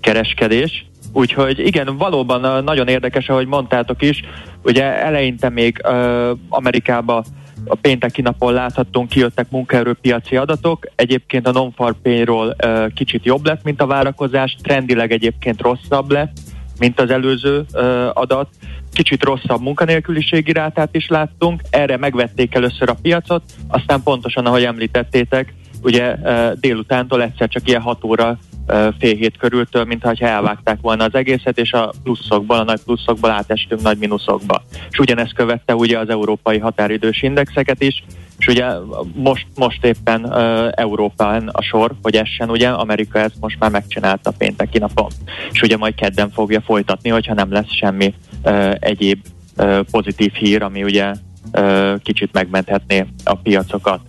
kereskedés. 0.00 0.86
Úgyhogy 1.12 1.58
igen, 1.58 1.96
valóban 1.96 2.64
nagyon 2.64 2.88
érdekes, 2.88 3.28
ahogy 3.28 3.46
mondtátok 3.46 4.02
is, 4.02 4.20
ugye 4.62 4.84
eleinte 4.84 5.48
még 5.48 5.80
uh, 5.84 6.30
Amerikába 6.48 7.24
a 7.66 7.74
pénteki 7.74 8.22
napon 8.22 8.52
láthattunk, 8.52 9.08
kijöttek 9.08 9.50
munkaerőpiaci 9.50 10.36
adatok. 10.36 10.86
Egyébként 10.94 11.46
a 11.46 11.52
non-farm 11.52 11.94
payroll 12.02 12.54
uh, 12.64 12.92
kicsit 12.92 13.24
jobb 13.24 13.46
lett, 13.46 13.64
mint 13.64 13.80
a 13.80 13.86
várakozás, 13.86 14.56
trendileg 14.62 15.12
egyébként 15.12 15.60
rosszabb 15.60 16.10
lett, 16.10 16.32
mint 16.78 17.00
az 17.00 17.10
előző 17.10 17.64
uh, 17.72 18.08
adat. 18.12 18.48
Kicsit 18.92 19.24
rosszabb 19.24 19.60
munkanélküliségi 19.60 20.52
rátát 20.52 20.94
is 20.94 21.08
láttunk, 21.08 21.62
erre 21.70 21.96
megvették 21.96 22.54
először 22.54 22.88
a 22.88 22.96
piacot, 23.02 23.42
aztán 23.68 24.02
pontosan, 24.02 24.46
ahogy 24.46 24.64
említettétek, 24.64 25.54
ugye 25.84 26.16
délutántól 26.60 27.22
egyszer 27.22 27.48
csak 27.48 27.68
ilyen 27.68 27.80
6 27.80 28.04
óra 28.04 28.38
fél 28.98 29.14
hét 29.14 29.36
körültől, 29.36 29.84
mintha 29.84 30.26
elvágták 30.26 30.78
volna 30.80 31.04
az 31.04 31.14
egészet, 31.14 31.58
és 31.58 31.72
a 31.72 31.92
pluszokból, 32.02 32.56
a 32.56 32.64
nagy 32.64 32.80
pluszokból 32.84 33.30
átestünk 33.30 33.82
nagy 33.82 33.98
mínuszokba. 33.98 34.62
És 34.90 34.98
ugyanezt 34.98 35.34
követte 35.34 35.74
ugye 35.74 35.98
az 35.98 36.08
európai 36.08 36.58
határidős 36.58 37.22
indexeket 37.22 37.82
is, 37.82 38.04
és 38.38 38.46
ugye 38.46 38.66
most, 39.14 39.46
most 39.56 39.84
éppen 39.84 40.24
uh, 40.24 40.68
Európán 40.74 41.48
a 41.48 41.62
sor, 41.62 41.94
hogy 42.02 42.16
essen, 42.16 42.50
ugye 42.50 42.68
Amerika 42.68 43.18
ezt 43.18 43.40
most 43.40 43.58
már 43.58 43.70
megcsinálta 43.70 44.32
pénteki 44.38 44.78
napon. 44.78 45.10
És 45.52 45.62
ugye 45.62 45.76
majd 45.76 45.94
kedden 45.94 46.30
fogja 46.30 46.60
folytatni, 46.60 47.10
hogyha 47.10 47.34
nem 47.34 47.52
lesz 47.52 47.72
semmi 47.78 48.14
uh, 48.44 48.74
egyéb 48.78 49.18
uh, 49.56 49.80
pozitív 49.90 50.32
hír, 50.32 50.62
ami 50.62 50.82
ugye 50.82 51.12
uh, 51.52 52.00
kicsit 52.02 52.32
megmenthetné 52.32 53.06
a 53.24 53.34
piacokat. 53.34 54.00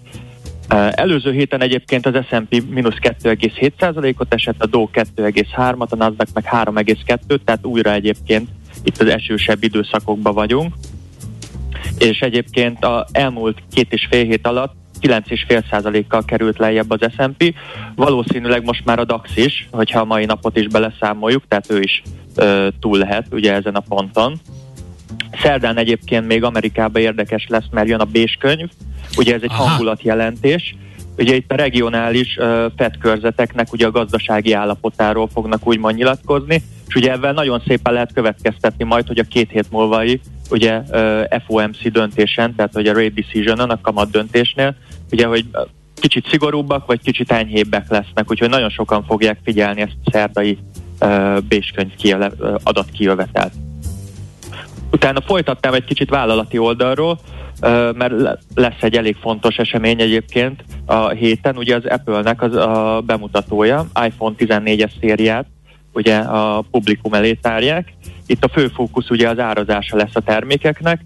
Előző 0.91 1.31
héten 1.31 1.61
egyébként 1.61 2.05
az 2.05 2.25
S&P 2.29 2.63
mínusz 2.69 2.97
2,7%-ot 3.01 4.33
esett, 4.33 4.63
a 4.63 4.65
Dow 4.65 4.89
2,3-at, 4.93 5.89
a 5.89 5.95
Nasdaq 5.95 6.31
meg 6.33 6.49
3,2-t, 6.51 7.39
tehát 7.45 7.65
újra 7.65 7.91
egyébként 7.91 8.49
itt 8.83 9.01
az 9.01 9.07
esősebb 9.07 9.63
időszakokban 9.63 10.33
vagyunk. 10.33 10.73
És 11.97 12.19
egyébként 12.19 12.83
a 12.83 13.05
elmúlt 13.11 13.57
két 13.71 13.93
és 13.93 14.07
fél 14.09 14.25
hét 14.25 14.47
alatt 14.47 14.73
9,5%-kal 15.01 16.25
került 16.25 16.57
lejjebb 16.57 16.91
az 16.91 16.99
S&P. 17.17 17.53
Valószínűleg 17.95 18.63
most 18.63 18.85
már 18.85 18.99
a 18.99 19.05
DAX 19.05 19.35
is, 19.35 19.67
hogyha 19.71 19.99
a 19.99 20.05
mai 20.05 20.25
napot 20.25 20.57
is 20.57 20.67
beleszámoljuk, 20.67 21.43
tehát 21.47 21.71
ő 21.71 21.79
is 21.79 22.01
ö, 22.35 22.67
túl 22.79 22.97
lehet 22.97 23.27
ugye 23.31 23.53
ezen 23.53 23.75
a 23.75 23.79
ponton. 23.79 24.39
Szerdán 25.41 25.77
egyébként 25.77 26.27
még 26.27 26.43
Amerikában 26.43 27.01
érdekes 27.01 27.45
lesz, 27.47 27.65
mert 27.71 27.87
jön 27.87 27.99
a 27.99 28.05
Bés 28.05 28.37
könyv, 28.39 28.69
ugye 29.17 29.33
ez 29.33 29.41
egy 29.41 29.51
Aha. 29.51 29.63
hangulatjelentés, 29.63 30.75
Ugye 31.17 31.35
itt 31.35 31.51
a 31.51 31.55
regionális 31.55 32.37
uh, 32.37 32.65
FED 32.77 32.97
körzeteknek 32.97 33.73
ugye 33.73 33.85
a 33.85 33.91
gazdasági 33.91 34.53
állapotáról 34.53 35.29
fognak 35.33 35.67
úgymond 35.67 35.95
nyilatkozni, 35.95 36.61
és 36.87 36.95
ugye 36.95 37.11
ebben 37.11 37.33
nagyon 37.33 37.61
szépen 37.67 37.93
lehet 37.93 38.13
következtetni 38.13 38.83
majd, 38.83 39.07
hogy 39.07 39.19
a 39.19 39.23
két 39.23 39.51
hét 39.51 39.71
múlvai 39.71 40.19
ugye 40.49 40.77
uh, 40.77 41.41
FOMC 41.45 41.91
döntésen, 41.91 42.55
tehát 42.55 42.73
hogy 42.73 42.87
a 42.87 42.93
rate 42.93 43.09
decision 43.09 43.59
a 43.59 43.81
kamat 43.81 44.11
döntésnél, 44.11 44.75
ugye, 45.11 45.25
hogy 45.25 45.45
kicsit 45.95 46.27
szigorúbbak, 46.29 46.85
vagy 46.85 47.01
kicsit 47.03 47.31
enyhébbek 47.31 47.89
lesznek, 47.89 48.31
úgyhogy 48.31 48.49
nagyon 48.49 48.69
sokan 48.69 49.03
fogják 49.03 49.39
figyelni 49.43 49.81
ezt 49.81 49.97
a 50.05 50.11
szerdai 50.11 50.57
uh, 51.01 51.37
béskönyv 51.41 51.91
adatkijövetelt. 52.63 53.53
Utána 54.91 55.21
folytattam 55.21 55.73
egy 55.73 55.83
kicsit 55.83 56.09
vállalati 56.09 56.57
oldalról, 56.57 57.19
mert 57.93 58.13
lesz 58.55 58.81
egy 58.81 58.95
elég 58.95 59.15
fontos 59.15 59.55
esemény 59.57 60.01
egyébként 60.01 60.63
a 60.85 61.09
héten, 61.09 61.57
ugye 61.57 61.75
az 61.75 61.85
Apple-nek 61.85 62.41
az 62.41 62.55
a 62.55 63.01
bemutatója, 63.05 63.85
iPhone 64.05 64.35
14-es 64.37 64.91
szériát, 64.99 65.45
ugye 65.93 66.17
a 66.17 66.63
publikum 66.71 67.13
elé 67.13 67.33
tárják. 67.33 67.93
Itt 68.25 68.43
a 68.43 68.49
fő 68.49 68.67
fókusz 68.67 69.09
ugye 69.09 69.29
az 69.29 69.39
árazása 69.39 69.95
lesz 69.95 70.15
a 70.15 70.21
termékeknek. 70.21 71.05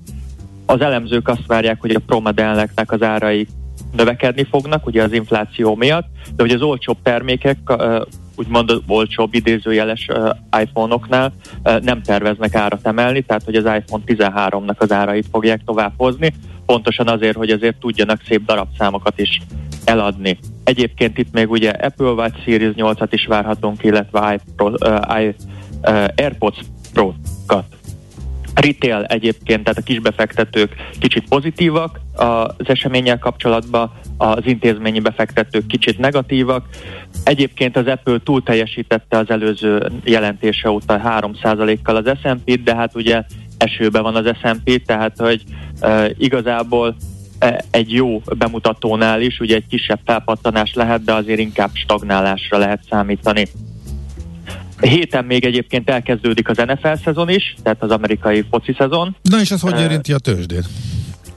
Az 0.66 0.82
elemzők 0.82 1.28
azt 1.28 1.46
várják, 1.48 1.82
hogy 1.82 1.96
a 1.96 2.00
Pro 2.06 2.20
modelleknek 2.20 2.92
az 2.92 3.02
árai 3.02 3.48
növekedni 3.96 4.48
fognak, 4.50 4.86
ugye 4.86 5.04
az 5.04 5.14
infláció 5.14 5.76
miatt, 5.76 6.08
de 6.36 6.44
hogy 6.44 6.52
az 6.52 6.62
olcsóbb 6.62 6.98
termékek 7.04 7.58
úgymond 8.40 8.82
olcsóbb 8.88 9.34
idézőjeles 9.34 10.08
iPhone-oknál 10.62 11.34
nem 11.64 12.02
terveznek 12.02 12.56
árat 12.56 12.88
emelni, 12.88 13.22
tehát 13.22 13.44
hogy 13.44 13.56
az 13.56 13.64
iPhone 13.64 14.04
13-nak 14.06 14.78
az 14.78 14.92
árait 14.92 15.28
fogják 15.32 15.62
tovább 15.66 15.94
hozni, 15.98 16.34
pontosan 16.66 17.08
azért, 17.08 17.38
hogy 17.38 17.50
azért 17.50 17.80
tudjanak 17.80 18.22
szép 18.28 18.46
darabszámokat 18.46 19.20
is 19.20 19.42
eladni. 19.86 20.38
Egyébként 20.64 21.18
itt 21.18 21.34
még 21.34 21.50
ugye 21.50 21.70
Apple 21.70 22.12
Watch 22.12 22.44
Series 22.44 22.74
8-at 22.76 23.08
is 23.12 23.26
várhatunk, 23.26 23.84
illetve 23.84 24.34
iPro, 24.34 24.70
uh, 24.70 25.22
i, 25.22 25.36
uh, 25.82 26.08
AirPods 26.16 26.60
Pro-kat 26.94 27.79
Retail 28.62 29.04
egyébként, 29.04 29.64
tehát 29.64 29.78
a 29.78 29.84
kisbefektetők 29.84 30.76
kicsit 31.00 31.28
pozitívak 31.30 32.00
az 32.16 32.66
eseménnyel 32.70 33.20
kapcsolatban, 33.20 33.92
az 34.18 34.42
intézményi 34.46 35.00
befektetők 35.00 35.68
kicsit 35.68 36.00
negatívak. 36.00 36.66
Egyébként 37.24 37.78
az 37.78 37.88
Apple 37.88 38.18
túl 38.24 38.44
teljesítette 38.44 39.18
az 39.18 39.30
előző 39.30 39.92
jelentése 40.04 40.70
óta 40.70 41.02
3%-kal 41.06 41.96
az 41.96 42.12
S&P-t, 42.22 42.64
de 42.64 42.76
hát 42.76 42.96
ugye 42.96 43.24
esőben 43.58 44.04
van 44.04 44.16
az 44.16 44.32
S&P, 44.42 44.86
tehát 44.86 45.18
hogy 45.18 45.44
igazából 46.18 46.96
egy 47.72 47.94
jó 47.94 48.22
bemutatónál 48.38 49.22
is 49.22 49.40
ugye 49.40 49.56
egy 49.56 49.68
kisebb 49.70 50.00
felpattanás 50.06 50.74
lehet, 50.74 51.04
de 51.04 51.14
azért 51.14 51.40
inkább 51.40 51.70
stagnálásra 51.74 52.58
lehet 52.58 52.84
számítani. 52.90 53.48
Héten 54.82 55.26
még 55.26 55.46
egyébként 55.46 55.90
elkezdődik 55.90 56.50
az 56.50 56.58
NFL 56.58 56.94
szezon 57.04 57.30
is, 57.30 57.56
tehát 57.64 57.84
az 57.84 57.92
amerikai 57.92 58.46
foci 58.50 58.76
szezon. 58.78 59.16
Na 59.22 59.40
és 59.40 59.52
ez 59.52 59.62
hogy 59.62 59.80
érinti 59.80 60.14
a 60.14 60.18
tőzsdét? 60.18 60.66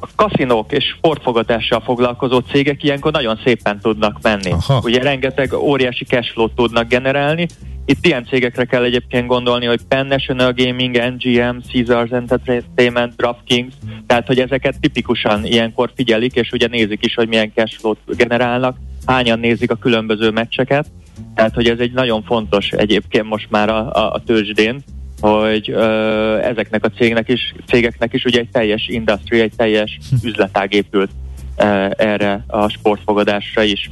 A 0.01 0.09
kaszinók 0.15 0.73
és 0.73 0.85
sportfogatással 0.85 1.81
foglalkozó 1.81 2.39
cégek 2.39 2.83
ilyenkor 2.83 3.13
nagyon 3.13 3.41
szépen 3.45 3.81
tudnak 3.81 4.19
menni. 4.23 4.51
Aha. 4.51 4.81
Ugye 4.85 5.03
rengeteg 5.03 5.53
óriási 5.53 6.05
cashflow 6.05 6.49
tudnak 6.55 6.89
generálni. 6.89 7.47
Itt 7.85 8.07
ilyen 8.07 8.27
cégekre 8.27 8.65
kell 8.65 8.85
egyébként 8.85 9.27
gondolni, 9.27 9.67
hogy 9.67 9.81
Penn 9.89 10.07
National 10.07 10.53
Gaming, 10.53 10.97
NGM, 10.97 11.57
Caesars 11.73 12.11
Entertainment, 12.11 13.17
DraftKings, 13.17 13.75
tehát 14.07 14.27
hogy 14.27 14.39
ezeket 14.39 14.81
tipikusan 14.81 15.45
ilyenkor 15.45 15.93
figyelik, 15.97 16.35
és 16.35 16.51
ugye 16.53 16.67
nézik 16.67 17.05
is, 17.05 17.15
hogy 17.15 17.29
milyen 17.29 17.53
cashflow 17.55 17.95
generálnak, 18.07 18.77
hányan 19.07 19.39
nézik 19.39 19.71
a 19.71 19.75
különböző 19.75 20.31
meccseket 20.31 20.87
tehát, 21.35 21.55
hogy 21.55 21.67
ez 21.67 21.79
egy 21.79 21.93
nagyon 21.93 22.23
fontos 22.23 22.71
egyébként 22.71 23.29
most 23.29 23.51
már 23.51 23.69
a, 23.69 23.93
a, 23.93 24.13
a 24.13 24.23
tőzsdén, 24.27 24.83
hogy 25.21 25.71
ö, 25.71 26.39
ezeknek 26.39 26.85
a 26.85 26.91
cégnek 26.91 27.29
is, 27.29 27.55
cégeknek 27.67 28.13
is 28.13 28.25
ugye 28.25 28.39
egy 28.39 28.49
teljes 28.53 28.89
industry, 28.89 29.41
egy 29.41 29.53
teljes 29.57 29.99
hm. 30.11 30.27
üzletág 30.27 30.75
épült 30.75 31.11
ö, 31.57 31.87
erre 31.97 32.45
a 32.47 32.69
sportfogadásra 32.69 33.63
is. 33.63 33.91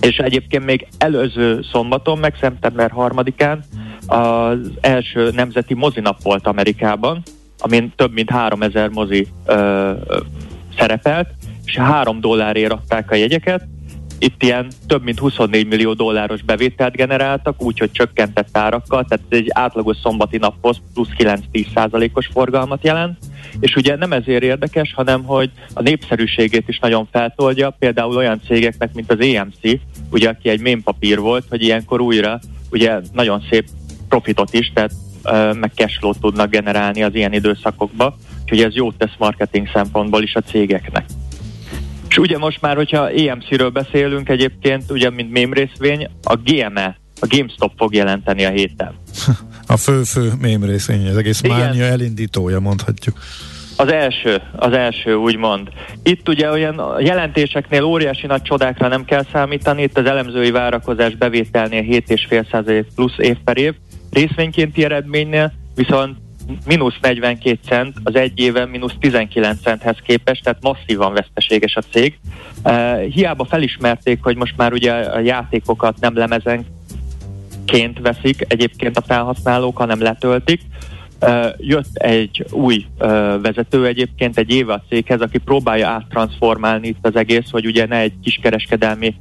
És 0.00 0.16
egyébként 0.16 0.64
még 0.64 0.86
előző 0.98 1.62
szombaton, 1.72 2.18
meg 2.18 2.36
szeptember 2.40 2.90
harmadikán 2.90 3.64
az 4.06 4.58
első 4.80 5.30
nemzeti 5.34 5.74
mozinap 5.74 6.22
volt 6.22 6.46
Amerikában, 6.46 7.22
amin 7.58 7.92
több 7.96 8.12
mint 8.12 8.30
3000 8.30 8.88
mozi 8.88 9.26
ö, 9.46 9.54
ö, 10.06 10.20
szerepelt, 10.78 11.28
és 11.64 11.76
3 11.76 12.20
dollárért 12.20 12.72
adták 12.72 13.10
a 13.10 13.14
jegyeket, 13.14 13.66
itt 14.18 14.42
ilyen 14.42 14.68
több 14.86 15.02
mint 15.02 15.18
24 15.18 15.66
millió 15.66 15.92
dolláros 15.92 16.42
bevételt 16.42 16.96
generáltak, 16.96 17.62
úgyhogy 17.62 17.90
csökkentett 17.92 18.56
árakkal, 18.56 19.04
tehát 19.04 19.24
ez 19.28 19.38
egy 19.38 19.50
átlagos 19.52 19.96
szombati 20.02 20.36
naphoz 20.36 20.76
plusz 20.94 21.08
9-10 21.18 21.66
százalékos 21.74 22.26
forgalmat 22.32 22.84
jelent, 22.84 23.18
és 23.60 23.76
ugye 23.76 23.96
nem 23.96 24.12
ezért 24.12 24.42
érdekes, 24.42 24.92
hanem 24.94 25.24
hogy 25.24 25.50
a 25.74 25.82
népszerűségét 25.82 26.68
is 26.68 26.78
nagyon 26.78 27.08
feltoldja, 27.10 27.76
például 27.78 28.16
olyan 28.16 28.40
cégeknek, 28.46 28.94
mint 28.94 29.12
az 29.12 29.20
EMC, 29.20 29.80
ugye 30.10 30.28
aki 30.28 30.48
egy 30.48 30.60
mémpapír 30.60 31.18
volt, 31.18 31.44
hogy 31.48 31.62
ilyenkor 31.62 32.00
újra 32.00 32.40
ugye 32.70 33.00
nagyon 33.12 33.42
szép 33.50 33.68
profitot 34.08 34.52
is, 34.52 34.72
tehát 34.74 34.92
meg 35.54 35.72
cashflow 35.74 36.12
tudnak 36.20 36.50
generálni 36.50 37.02
az 37.02 37.14
ilyen 37.14 37.32
időszakokba, 37.32 38.16
úgyhogy 38.42 38.62
ez 38.62 38.74
jót 38.74 38.96
tesz 38.98 39.14
marketing 39.18 39.68
szempontból 39.72 40.22
is 40.22 40.34
a 40.34 40.40
cégeknek. 40.40 41.04
És 42.14 42.20
ugye 42.20 42.38
most 42.38 42.60
már, 42.60 42.76
hogyha 42.76 43.10
EMC-ről 43.10 43.70
beszélünk 43.70 44.28
egyébként, 44.28 44.90
ugye 44.90 45.10
mint 45.10 45.32
mém 45.32 45.52
részvény, 45.52 46.08
a 46.22 46.36
GME, 46.36 46.98
a 47.20 47.26
GameStop 47.26 47.72
fog 47.76 47.94
jelenteni 47.94 48.44
a 48.44 48.50
héten. 48.50 48.94
A 49.66 49.76
fő-fő 49.76 50.32
mém 50.40 50.64
részvény, 50.64 51.08
az 51.08 51.16
egész 51.16 51.42
Igen. 51.42 51.58
mánia 51.58 51.84
elindítója, 51.84 52.60
mondhatjuk. 52.60 53.18
Az 53.76 53.92
első, 53.92 54.42
az 54.56 54.72
első 54.72 55.14
úgymond. 55.14 55.68
Itt 56.02 56.28
ugye 56.28 56.50
olyan 56.50 56.82
jelentéseknél 56.98 57.82
óriási 57.82 58.26
nagy 58.26 58.42
csodákra 58.42 58.88
nem 58.88 59.04
kell 59.04 59.24
számítani, 59.32 59.82
itt 59.82 59.98
az 59.98 60.06
elemzői 60.06 60.50
várakozás 60.50 61.14
bevételnél 61.16 61.82
7,5% 61.82 62.84
plusz 62.94 63.18
év 63.18 63.36
per 63.44 63.56
év, 63.56 63.74
részvénykénti 64.10 64.84
eredménynél 64.84 65.52
viszont 65.74 66.16
mínusz 66.66 66.94
42 67.00 67.58
cent 67.68 67.96
az 68.02 68.14
egy 68.14 68.38
éven 68.38 68.68
mínusz 68.68 68.94
19 69.00 69.60
centhez 69.60 69.96
képest, 70.06 70.42
tehát 70.42 70.62
masszívan 70.62 71.12
veszteséges 71.12 71.76
a 71.76 71.80
cég. 71.80 72.18
Uh, 72.64 73.00
hiába 73.00 73.44
felismerték, 73.44 74.22
hogy 74.22 74.36
most 74.36 74.56
már 74.56 74.72
ugye 74.72 74.92
a 74.92 75.18
játékokat 75.18 76.00
nem 76.00 76.16
lemezenként 76.16 77.98
veszik 78.00 78.44
egyébként 78.48 78.96
a 78.96 79.02
felhasználók, 79.02 79.76
hanem 79.76 80.02
letöltik, 80.02 80.60
Jött 81.56 81.94
egy 81.94 82.44
új 82.50 82.86
vezető 83.42 83.86
egyébként 83.86 84.38
egy 84.38 84.50
éve 84.50 84.72
a 84.72 84.82
céghez, 84.88 85.20
aki 85.20 85.38
próbálja 85.38 85.88
áttransformálni 85.88 86.88
itt 86.88 87.06
az 87.06 87.16
egész, 87.16 87.50
hogy 87.50 87.66
ugye 87.66 87.86
ne 87.86 87.96
egy 87.96 88.12
kiskereskedelmi 88.22 89.14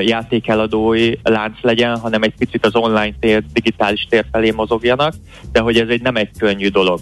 játékeladói 0.00 1.12
lánc 1.22 1.56
legyen, 1.60 1.98
hanem 1.98 2.22
egy 2.22 2.34
picit 2.38 2.66
az 2.66 2.76
online 2.76 3.14
tér, 3.20 3.42
digitális 3.52 4.06
tér 4.10 4.24
felé 4.32 4.50
mozogjanak, 4.50 5.14
de 5.52 5.60
hogy 5.60 5.76
ez 5.76 5.88
egy 5.88 6.02
nem 6.02 6.16
egy 6.16 6.30
könnyű 6.38 6.68
dolog. 6.68 7.00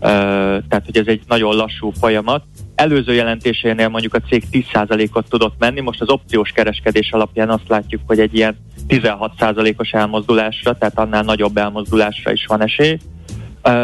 Tehát, 0.00 0.82
hogy 0.84 0.96
ez 0.96 1.06
egy 1.06 1.20
nagyon 1.28 1.54
lassú 1.54 1.90
folyamat. 1.90 2.44
Előző 2.74 3.12
jelentésénél 3.12 3.88
mondjuk 3.88 4.14
a 4.14 4.20
cég 4.28 4.44
10%-ot 4.52 5.28
tudott 5.28 5.54
menni, 5.58 5.80
most 5.80 6.00
az 6.00 6.08
opciós 6.08 6.50
kereskedés 6.50 7.12
alapján 7.12 7.50
azt 7.50 7.68
látjuk, 7.68 8.00
hogy 8.06 8.18
egy 8.18 8.34
ilyen 8.34 8.56
16%-os 8.88 9.90
elmozdulásra, 9.90 10.78
tehát 10.78 10.98
annál 10.98 11.22
nagyobb 11.22 11.56
elmozdulásra 11.56 12.32
is 12.32 12.46
van 12.46 12.62
esély. 12.62 12.98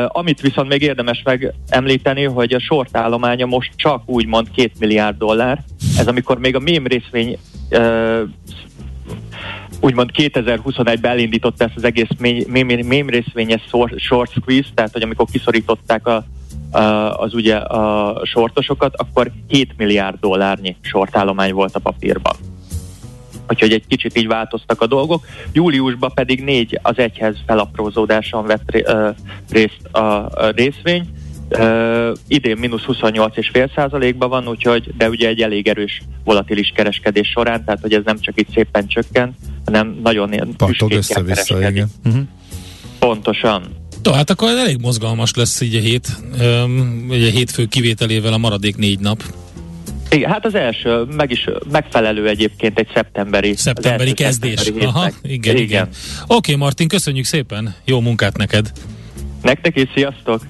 Amit 0.09 0.41
viszont 0.41 0.69
még 0.69 0.83
érdemes 0.83 1.23
megemlíteni, 1.25 2.25
hogy 2.25 2.55
a 2.55 2.61
short 2.61 2.97
állománya 2.97 3.47
most 3.47 3.73
csak 3.77 4.03
úgymond 4.07 4.51
2 4.55 4.71
milliárd 4.79 5.19
dollár. 5.19 5.65
Ez 5.99 6.07
amikor 6.07 6.39
még 6.39 6.55
a 6.55 6.59
mém 6.59 6.87
részvény 6.87 7.39
uh, 7.71 8.21
úgymond 9.81 10.11
2021-ben 10.15 11.11
elindította 11.11 11.65
ezt 11.65 11.77
az 11.77 11.85
egész 11.85 12.09
mém, 12.19 12.67
mém 12.87 13.09
részvényes 13.09 13.63
short 13.97 14.31
squeeze, 14.31 14.69
tehát 14.75 14.93
hogy 14.93 15.03
amikor 15.03 15.27
kiszorították 15.33 16.07
a, 16.07 16.25
a, 16.71 16.81
az 17.21 17.35
ugye 17.35 17.57
a 17.57 18.21
sortosokat, 18.25 18.95
akkor 18.97 19.31
7 19.49 19.75
milliárd 19.77 20.21
dollárnyi 20.21 20.77
short 20.81 21.17
állomány 21.17 21.53
volt 21.53 21.75
a 21.75 21.79
papírban 21.79 22.48
úgyhogy 23.49 23.73
egy 23.73 23.87
kicsit 23.89 24.19
így 24.19 24.27
változtak 24.27 24.81
a 24.81 24.87
dolgok. 24.87 25.27
Júliusban 25.53 26.13
pedig 26.15 26.45
négy 26.45 26.79
az 26.83 26.99
egyhez 26.99 27.37
felaprózódáson 27.47 28.47
vett 28.47 28.87
részt 29.51 29.85
a 29.93 30.29
részvény. 30.55 31.09
Uh, 31.51 32.17
idén 32.27 32.57
mínusz 32.57 32.85
28,5 32.87 33.75
százalékban 33.75 34.29
van, 34.29 34.49
úgyhogy, 34.49 34.97
de 34.97 35.09
ugye 35.09 35.29
egy 35.29 35.41
elég 35.41 35.69
erős 35.69 36.03
volatilis 36.25 36.73
kereskedés 36.75 37.29
során, 37.29 37.65
tehát 37.65 37.81
hogy 37.81 37.93
ez 37.93 38.03
nem 38.05 38.21
csak 38.21 38.41
itt 38.41 38.53
szépen 38.55 38.87
csökkent, 38.87 39.37
hanem 39.65 39.99
nagyon 40.03 40.33
ilyen 40.33 40.55
össze-vissza, 40.89 41.69
igen. 41.69 41.89
Uh-huh. 42.05 42.23
Pontosan. 42.99 43.63
To, 44.03 44.13
hát 44.13 44.31
akkor 44.31 44.49
elég 44.49 44.81
mozgalmas 44.81 45.35
lesz 45.35 45.61
így 45.61 45.75
a 45.75 45.81
hét, 45.81 46.09
um, 46.41 47.07
ugye 47.09 47.27
a 47.27 47.31
hétfő 47.31 47.67
kivételével 47.67 48.33
a 48.33 48.39
maradék 48.39 48.77
négy 48.77 48.99
nap. 48.99 49.23
Igen, 50.11 50.31
hát 50.31 50.45
az 50.45 50.55
első, 50.55 51.05
meg 51.17 51.31
is 51.31 51.49
megfelelő 51.71 52.29
egyébként 52.29 52.79
egy 52.79 52.89
szeptemberi. 52.95 53.57
Szeptemberi 53.57 54.13
kezdés. 54.13 54.61
Szeptemberi 54.61 54.87
Aha, 54.87 55.11
igen, 55.23 55.55
igen. 55.55 55.57
igen. 55.57 55.89
Oké, 56.27 56.55
Martin, 56.55 56.89
köszönjük 56.89 57.25
szépen. 57.25 57.75
Jó 57.85 58.01
munkát 58.01 58.37
neked. 58.37 58.73
Nektek 59.43 59.77
is, 59.77 59.89
sziasztok. 59.95 60.43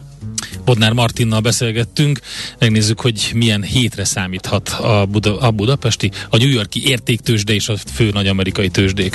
Bodnár 0.64 0.92
Martinnal 0.92 1.40
beszélgettünk, 1.40 2.20
megnézzük, 2.58 3.00
hogy 3.00 3.30
milyen 3.34 3.62
hétre 3.62 4.04
számíthat 4.04 4.68
a, 4.68 5.06
Buda, 5.06 5.38
a 5.38 5.50
budapesti, 5.50 6.10
a 6.30 6.36
New 6.36 6.48
Yorki 6.48 6.88
értéktősde 6.88 7.52
és 7.52 7.68
a 7.68 7.76
fő 7.76 8.10
nagy 8.12 8.26
amerikai 8.26 8.68
tőzsdék. 8.68 9.14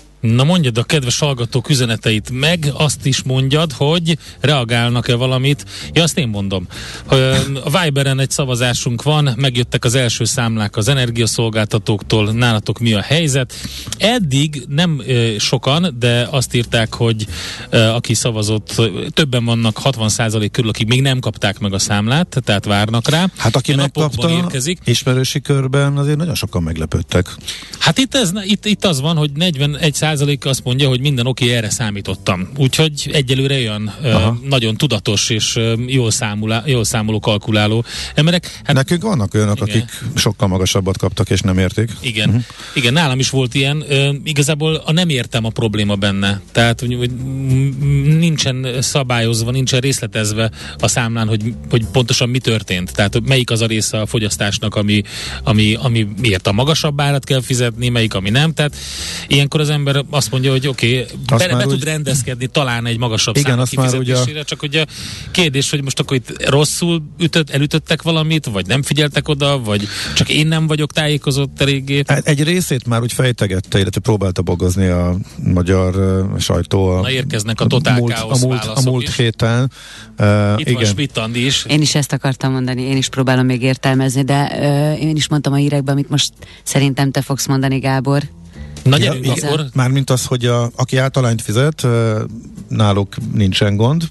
Na 0.21 0.43
mondjad 0.43 0.77
a 0.77 0.83
kedves 0.83 1.19
hallgatók 1.19 1.69
üzeneteit 1.69 2.29
meg, 2.33 2.71
azt 2.73 3.05
is 3.05 3.23
mondjad, 3.23 3.71
hogy 3.71 4.17
reagálnak-e 4.39 5.15
valamit. 5.15 5.65
Ja, 5.93 6.03
azt 6.03 6.17
én 6.17 6.27
mondom. 6.27 6.67
A 7.63 7.81
Viberen 7.81 8.19
egy 8.19 8.31
szavazásunk 8.31 9.03
van, 9.03 9.33
megjöttek 9.35 9.85
az 9.85 9.95
első 9.95 10.23
számlák 10.23 10.77
az 10.77 10.87
energiaszolgáltatóktól, 10.87 12.31
nálatok 12.31 12.79
mi 12.79 12.93
a 12.93 13.01
helyzet. 13.01 13.53
Eddig 13.97 14.63
nem 14.67 15.01
sokan, 15.37 15.95
de 15.99 16.27
azt 16.31 16.53
írták, 16.55 16.93
hogy 16.93 17.27
aki 17.69 18.13
szavazott, 18.13 18.81
többen 19.13 19.45
vannak, 19.45 19.79
60% 19.83 20.49
körül, 20.51 20.69
akik 20.69 20.87
még 20.87 21.01
nem 21.01 21.19
kapták 21.19 21.59
meg 21.59 21.73
a 21.73 21.79
számlát, 21.79 22.37
tehát 22.43 22.65
várnak 22.65 23.09
rá. 23.09 23.25
Hát 23.37 23.55
aki 23.55 23.75
megkapta, 23.75 24.29
érkezik. 24.29 24.79
ismerősi 24.83 25.41
körben 25.41 25.97
azért 25.97 26.17
nagyon 26.17 26.35
sokan 26.35 26.63
meglepődtek. 26.63 27.35
Hát 27.79 27.97
itt, 27.97 28.15
ez, 28.15 28.31
itt, 28.43 28.65
itt 28.65 28.85
az 28.85 29.01
van, 29.01 29.17
hogy 29.17 29.31
41 29.31 29.93
százalék 30.11 30.45
azt 30.45 30.63
mondja, 30.63 30.87
hogy 30.87 30.99
minden 30.99 31.27
oké, 31.27 31.43
okay, 31.43 31.55
erre 31.55 31.69
számítottam. 31.69 32.49
Úgyhogy 32.57 33.09
egyelőre 33.13 33.55
olyan 33.55 33.93
ö, 34.03 34.17
nagyon 34.47 34.77
tudatos 34.77 35.29
és 35.29 35.55
ö, 35.55 35.73
jól, 35.87 36.11
számulá, 36.11 36.63
jól 36.65 36.83
számoló, 36.83 37.19
kalkuláló 37.19 37.83
emberek. 38.15 38.59
Hát, 38.63 38.75
Nekünk 38.75 39.01
vannak 39.01 39.33
olyanok, 39.33 39.67
igen. 39.67 39.69
akik 39.69 39.89
sokkal 40.15 40.47
magasabbat 40.47 40.97
kaptak 40.97 41.29
és 41.29 41.41
nem 41.41 41.57
érték. 41.57 41.91
Igen, 42.01 42.29
uh-huh. 42.29 42.43
igen 42.73 42.93
nálam 42.93 43.19
is 43.19 43.29
volt 43.29 43.53
ilyen. 43.53 43.83
Ö, 43.89 44.13
igazából 44.23 44.75
a 44.85 44.91
nem 44.91 45.09
értem 45.09 45.45
a 45.45 45.49
probléma 45.49 45.95
benne. 45.95 46.41
Tehát, 46.51 46.79
hogy 46.79 47.11
nincsen 48.19 48.67
szabályozva, 48.79 49.51
nincsen 49.51 49.79
részletezve 49.79 50.51
a 50.77 50.87
számlán, 50.87 51.27
hogy, 51.27 51.53
hogy 51.69 51.85
pontosan 51.91 52.29
mi 52.29 52.39
történt. 52.39 52.93
Tehát 52.93 53.21
melyik 53.25 53.51
az 53.51 53.61
a 53.61 53.65
része 53.65 53.99
a 54.01 54.05
fogyasztásnak, 54.05 54.75
ami, 54.75 55.01
ami, 55.43 55.73
ami 55.73 56.07
miért 56.21 56.47
a 56.47 56.51
magasabb 56.51 57.01
árat 57.01 57.25
kell 57.25 57.41
fizetni, 57.41 57.89
melyik, 57.89 58.13
ami 58.13 58.29
nem. 58.29 58.53
Tehát 58.53 58.75
ilyenkor 59.27 59.59
az 59.59 59.69
ember 59.69 60.00
azt 60.09 60.31
mondja, 60.31 60.51
hogy 60.51 60.67
oké, 60.67 61.07
okay, 61.27 61.47
be, 61.47 61.55
be 61.55 61.65
úgy... 61.65 61.71
tud 61.71 61.83
rendezkedni 61.83 62.47
talán 62.47 62.85
egy 62.85 62.97
magasabb 62.97 63.37
Igen, 63.37 63.59
azt 63.59 63.75
már 63.75 63.95
ugye... 63.95 64.43
csak 64.43 64.61
ugye 64.61 64.81
a 64.81 64.85
kérdés, 65.31 65.69
hogy 65.69 65.83
most 65.83 65.99
akkor 65.99 66.17
itt 66.17 66.49
rosszul 66.49 67.03
ütött, 67.19 67.49
elütöttek 67.49 68.01
valamit, 68.01 68.45
vagy 68.45 68.65
nem 68.65 68.83
figyeltek 68.83 69.27
oda, 69.27 69.59
vagy 69.59 69.87
csak 70.15 70.29
én 70.29 70.47
nem 70.47 70.67
vagyok 70.67 70.91
tájékozott 70.91 71.61
eléggé. 71.61 72.03
Hát 72.07 72.27
egy 72.27 72.43
részét 72.43 72.87
már 72.87 73.01
úgy 73.01 73.13
fejtegette, 73.13 73.79
illetve 73.79 74.01
próbálta 74.01 74.41
bogozni 74.41 74.87
a 74.87 75.15
magyar 75.53 75.95
uh, 75.95 76.39
sajtó. 76.39 76.87
A, 76.87 77.01
Na 77.01 77.11
érkeznek 77.11 77.61
a 77.61 77.65
totál 77.65 77.97
múlt, 77.97 78.13
a 78.13 78.37
múlt, 78.41 78.65
a 78.65 78.81
múlt 78.83 79.07
is. 79.07 79.17
héten. 79.17 79.71
Uh, 80.19 80.53
Itt 80.57 80.67
igen. 80.67 81.09
van 81.13 81.35
is. 81.35 81.65
Én 81.65 81.81
is 81.81 81.95
ezt 81.95 82.13
akartam 82.13 82.51
mondani, 82.51 82.81
én 82.81 82.97
is 82.97 83.09
próbálom 83.09 83.45
még 83.45 83.61
értelmezni, 83.61 84.23
de 84.23 84.51
uh, 84.53 85.03
én 85.03 85.15
is 85.15 85.27
mondtam 85.27 85.53
a 85.53 85.55
hírekben, 85.55 85.93
amit 85.93 86.09
most 86.09 86.33
szerintem 86.63 87.11
te 87.11 87.21
fogsz 87.21 87.47
mondani, 87.47 87.79
Gábor 87.79 88.23
Na 88.83 88.97
gyerünk 88.97 89.25
ja, 89.25 89.33
akkor. 89.47 89.65
Mármint 89.73 90.09
az, 90.09 90.25
hogy 90.25 90.45
a, 90.45 90.71
aki 90.75 90.97
általányt 90.97 91.41
fizet, 91.41 91.87
náluk 92.67 93.15
nincsen 93.33 93.75
gond, 93.75 94.07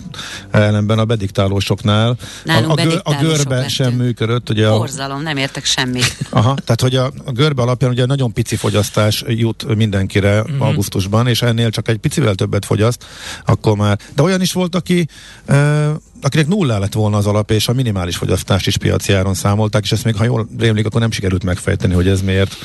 ellenben 0.51 0.99
a 0.99 1.05
bediktálósoknál 1.05 2.17
Nálunk 2.45 2.79
a, 2.79 2.83
a, 2.83 2.85
gör, 2.85 3.01
a 3.05 3.15
görbe 3.15 3.69
sem 3.69 3.93
működött. 3.93 4.51
Ugye 4.51 4.69
a, 4.69 4.77
Borzalom, 4.77 5.23
nem 5.23 5.37
értek 5.37 5.65
semmit. 5.65 6.17
Aha, 6.31 6.55
tehát 6.55 6.81
hogy 6.81 6.97
a, 6.97 7.13
a 7.25 7.33
görbe 7.33 7.63
alapján 7.63 7.91
ugye 7.91 8.07
nagyon 8.07 8.33
pici 8.33 8.57
fogyasztás 8.57 9.25
jut 9.27 9.77
mindenkire 9.77 10.41
mm-hmm. 10.41 10.61
augusztusban, 10.61 11.27
és 11.27 11.43
ennél 11.43 11.71
csak 11.71 11.89
egy 11.89 11.99
picivel 11.99 12.35
többet 12.35 12.65
fogyaszt, 12.65 13.05
akkor 13.45 13.77
már. 13.77 13.99
De 14.15 14.23
olyan 14.23 14.41
is 14.41 14.53
volt, 14.53 14.75
aki 14.75 15.09
uh, 15.49 15.89
akinek 16.23 16.47
nullá 16.47 16.79
lett 16.79 16.93
volna 16.93 17.17
az 17.17 17.27
alap, 17.27 17.51
és 17.51 17.69
a 17.69 17.73
minimális 17.73 18.17
fogyasztást 18.17 18.67
is 18.67 18.77
piaci 18.77 19.13
áron 19.13 19.35
számolták, 19.35 19.83
és 19.83 19.93
ezt 19.93 20.05
még, 20.05 20.17
ha 20.17 20.25
jól 20.25 20.49
rémlik, 20.59 20.87
akkor 20.87 21.01
nem 21.01 21.11
sikerült 21.11 21.45
megfejteni, 21.45 21.95
hogy 21.95 22.09
ez 22.09 22.21
miért 22.21 22.57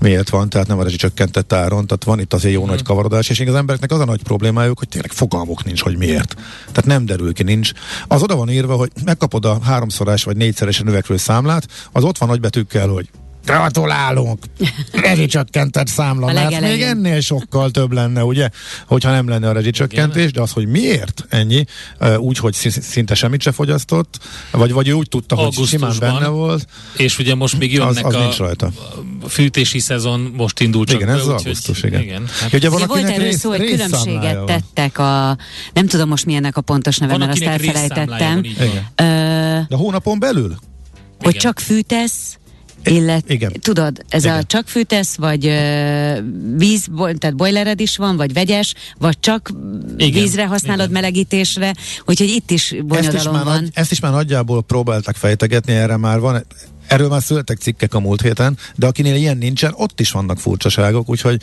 miért 0.00 0.28
van, 0.28 0.48
tehát 0.48 0.66
nem 0.66 0.78
a 0.78 0.82
rezsicsökkentett 0.82 1.52
áron, 1.52 1.86
tehát 1.86 2.04
van 2.04 2.20
itt 2.20 2.32
azért 2.32 2.54
jó 2.54 2.60
hmm. 2.60 2.70
nagy 2.70 2.82
kavarodás, 2.82 3.28
és 3.28 3.40
az 3.40 3.54
embereknek 3.54 3.92
az 3.92 4.00
a 4.00 4.04
nagy 4.04 4.22
problémájuk, 4.22 4.78
hogy 4.78 4.88
tényleg 4.88 5.12
fogalmuk 5.12 5.64
nincs, 5.64 5.82
hogy 5.82 5.96
miért. 5.96 6.34
Tehát 6.66 6.86
nem 6.86 7.06
derül 7.06 7.32
ki, 7.32 7.42
nincs. 7.42 7.72
Az 8.06 8.22
oda 8.22 8.36
van 8.36 8.50
írva, 8.50 8.74
hogy 8.74 8.90
megkapod 9.04 9.44
a 9.44 9.58
háromszorás 9.62 10.24
vagy 10.24 10.36
négyszeresen 10.36 10.84
növekvő 10.84 11.16
számlát, 11.16 11.68
az 11.92 12.04
ott 12.04 12.18
van 12.18 12.28
nagybetűkkel, 12.28 12.88
hogy 12.88 13.08
Gratulálunk! 13.44 14.44
Rezsicsökkentett 14.92 15.86
számla, 15.86 16.32
mert 16.32 16.60
még 16.60 16.82
ennél 16.82 17.20
sokkal 17.20 17.70
több 17.70 17.92
lenne, 17.92 18.24
ugye, 18.24 18.48
hogyha 18.86 19.10
nem 19.10 19.28
lenne 19.28 19.48
a 19.48 19.52
rezsicsökkentés, 19.52 20.32
de 20.32 20.40
az, 20.40 20.50
hogy 20.50 20.66
miért 20.66 21.24
ennyi, 21.28 21.64
úgy, 22.16 22.38
hogy 22.38 22.54
szinte 22.80 23.14
semmit 23.14 23.40
se 23.40 23.52
fogyasztott, 23.52 24.18
vagy, 24.50 24.72
vagy 24.72 24.90
úgy 24.90 25.08
tudta, 25.08 25.34
hogy 25.34 25.66
simán 25.66 25.94
benne 25.98 26.26
volt. 26.26 26.66
És 26.96 27.18
ugye 27.18 27.34
most 27.34 27.58
még 27.58 27.72
jönnek 27.72 28.06
az, 28.06 28.14
az 28.14 28.20
nincs 28.20 28.36
rajta. 28.36 28.70
a 29.22 29.28
fűtési 29.28 29.78
szezon, 29.78 30.32
most 30.36 30.60
indult 30.60 30.88
csak 30.88 31.00
Igen, 31.00 31.14
ez 31.14 31.20
az 31.20 31.28
augusztus, 31.28 31.82
igen. 31.82 32.00
igen. 32.00 32.26
Hát, 32.40 32.52
ugye, 32.52 32.68
ugye 32.68 32.86
volt 32.86 33.08
erről 33.08 33.32
szó, 33.32 33.50
hogy 33.50 33.64
különbséget 33.64 34.44
tettek 34.44 34.98
a, 34.98 35.36
nem 35.72 35.86
tudom 35.86 36.08
most 36.08 36.26
milyennek 36.26 36.56
a 36.56 36.60
pontos 36.60 36.98
neve, 36.98 37.16
mert 37.16 37.30
azt 37.30 37.42
elfelejtettem. 37.42 38.44
Van, 38.58 39.66
de 39.68 39.76
hónapon 39.76 40.18
belül? 40.18 40.56
Hogy 41.18 41.36
csak 41.36 41.60
fűtesz, 41.60 42.38
illet, 42.84 43.30
Igen. 43.30 43.52
tudod, 43.60 44.04
ez 44.08 44.24
Igen. 44.24 44.36
a 44.36 44.42
csak 44.42 44.68
fűtesz, 44.68 45.14
vagy 45.16 45.42
víz, 46.56 46.88
tehát 47.18 47.36
boilered 47.36 47.80
is 47.80 47.96
van, 47.96 48.16
vagy 48.16 48.32
vegyes, 48.32 48.74
vagy 48.98 49.20
csak 49.20 49.52
Igen. 49.96 50.22
vízre 50.22 50.46
használod 50.46 50.90
Igen. 50.90 50.92
melegítésre, 50.92 51.74
úgyhogy 52.04 52.28
itt 52.28 52.50
is 52.50 52.74
bonyodalom 52.86 53.14
ezt 53.14 53.14
is 53.14 53.24
van. 53.24 53.44
Nagy, 53.44 53.70
ezt 53.72 53.90
is 53.90 54.00
már 54.00 54.12
nagyjából 54.12 54.62
próbáltak 54.62 55.16
fejtegetni, 55.16 55.72
erre 55.72 55.96
már 55.96 56.20
van 56.20 56.46
Erről 56.86 57.08
már 57.08 57.22
születtek 57.22 57.58
cikkek 57.58 57.94
a 57.94 58.00
múlt 58.00 58.20
héten, 58.20 58.58
de 58.76 58.86
akinél 58.86 59.14
ilyen 59.14 59.36
nincsen, 59.36 59.72
ott 59.76 60.00
is 60.00 60.10
vannak 60.10 60.38
furcsaságok, 60.38 61.08
úgyhogy 61.08 61.40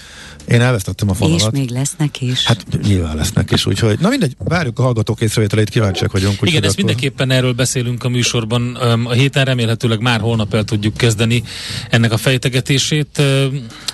én 0.48 0.62
elvesztettem 0.62 1.10
a 1.10 1.14
fonalat. 1.14 1.54
És 1.54 1.60
még 1.60 1.70
lesznek 1.70 2.22
is. 2.22 2.46
Hát 2.46 2.66
nyilván 2.84 3.16
lesznek 3.16 3.52
is, 3.52 3.66
úgyhogy 3.66 4.00
na 4.00 4.10
mindegy, 4.10 4.36
várjuk 4.38 4.80
a 4.80 4.82
hallgatók 4.82 5.22
észrevételét, 5.22 5.70
kíváncsiak 5.70 6.12
vagyunk. 6.12 6.38
Igen, 6.42 6.64
ezt 6.64 6.74
akkor... 6.74 6.76
mindenképpen 6.76 7.32
erről 7.32 7.54
beszélünk 7.54 8.04
a 8.04 8.10
műsorban. 8.10 8.76
A 9.06 9.12
héten 9.12 9.46
remélhetőleg 9.46 10.00
már 10.00 10.20
holnap 10.20 10.54
el 10.54 10.64
tudjuk 10.64 10.98
kezdeni 10.98 11.44
ennek 11.90 12.12
a 12.12 12.18
fejtegetését. 12.18 13.22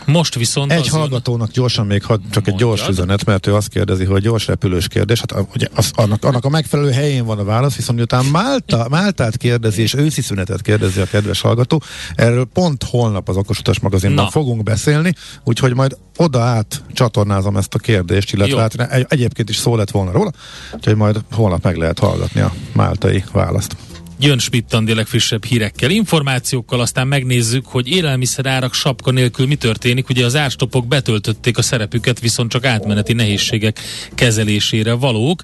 Most 0.06 0.36
viszont... 0.36 0.72
Egy 0.72 0.88
hallgatónak 0.88 1.52
gyorsan 1.52 1.86
még 1.86 2.04
had, 2.04 2.22
csak 2.32 2.46
mondjad. 2.46 2.54
egy 2.54 2.78
gyors 2.78 2.88
üzenet, 2.90 3.26
mert 3.26 3.48
ő 3.48 3.56
azt 3.56 3.70
kérdezi, 3.70 4.06
hogy 4.06 4.22
gyors 4.22 4.48
repülős 4.48 4.88
kérdés. 4.88 5.20
Hát 5.20 5.46
ugye 5.54 5.68
az, 5.74 5.92
annak, 5.96 6.26
annak 6.26 6.46
a 6.46 6.50
megfelelő 6.50 6.92
helyén 6.92 7.26
van 7.26 7.40
a 7.40 7.44
válasz, 7.44 7.76
viszont 7.76 7.98
miután 7.98 8.26
Málta, 8.26 8.88
Máltát 8.90 9.38
kérdezi 9.38 9.82
és 9.82 9.94
őszi 9.94 10.22
szünetet 10.22 10.62
kérdezi 10.62 11.00
a 11.00 11.06
kedves 11.06 11.37
kedves 11.38 11.42
hallgató. 11.42 11.82
Erről 12.16 12.46
pont 12.46 12.84
holnap 12.84 13.30
az 13.30 13.38
Okosutas 13.38 13.80
magazinban 13.80 14.24
Na. 14.24 14.30
fogunk 14.30 14.64
beszélni, 14.64 15.14
úgyhogy 15.44 15.76
majd 15.76 15.98
oda 16.18 16.42
át 16.42 16.84
csatornázom 16.94 17.58
ezt 17.58 17.74
a 17.74 17.80
kérdést, 17.80 18.34
illetve 18.34 18.88
egy, 18.90 19.06
egyébként 19.10 19.50
is 19.50 19.56
szó 19.56 19.76
lett 19.76 19.92
volna 19.92 20.12
róla, 20.12 20.32
úgyhogy 20.74 20.96
majd 20.96 21.22
holnap 21.32 21.64
meg 21.64 21.76
lehet 21.76 22.00
hallgatni 22.00 22.42
a 22.42 22.54
máltai 22.74 23.24
választ. 23.32 23.76
Jön 24.20 24.40
Schmidt 24.40 24.74
Andi 24.74 24.94
legfrissebb 24.94 25.46
hírekkel, 25.46 25.90
információkkal, 25.90 26.80
aztán 26.80 27.08
megnézzük, 27.08 27.66
hogy 27.66 27.88
élelmiszerárak 27.90 28.74
sapka 28.74 29.12
nélkül 29.12 29.48
mi 29.48 29.56
történik. 29.56 30.10
Ugye 30.10 30.26
az 30.26 30.36
árstopok 30.36 30.88
betöltötték 30.88 31.58
a 31.58 31.62
szerepüket, 31.62 32.20
viszont 32.20 32.52
csak 32.52 32.66
átmeneti 32.66 33.14
nehézségek 33.14 33.80
kezelésére 34.16 34.94
valók. 34.94 35.42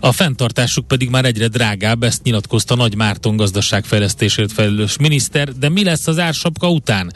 A 0.00 0.12
fenntartásuk 0.12 0.86
pedig 0.86 1.10
már 1.10 1.24
egyre 1.24 1.48
drágább, 1.48 2.02
ezt 2.02 2.22
nyilatkozta 2.22 2.74
Nagy 2.74 2.96
Márton 2.96 3.36
gazdaságfejlesztésért 3.36 4.52
felelős 4.52 4.96
miniszter. 4.96 5.52
De 5.52 5.68
mi 5.68 5.84
lesz 5.84 6.06
az 6.06 6.18
ársapka 6.18 6.70
után? 6.70 7.12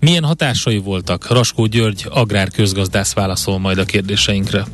Milyen 0.00 0.24
hatásai 0.24 0.78
voltak? 0.78 1.30
Raskó 1.30 1.66
György 1.66 2.06
agrárközgazdász 2.08 3.12
válaszol 3.12 3.58
majd 3.58 3.78
a 3.78 3.84
kérdéseinkre. 3.84 4.64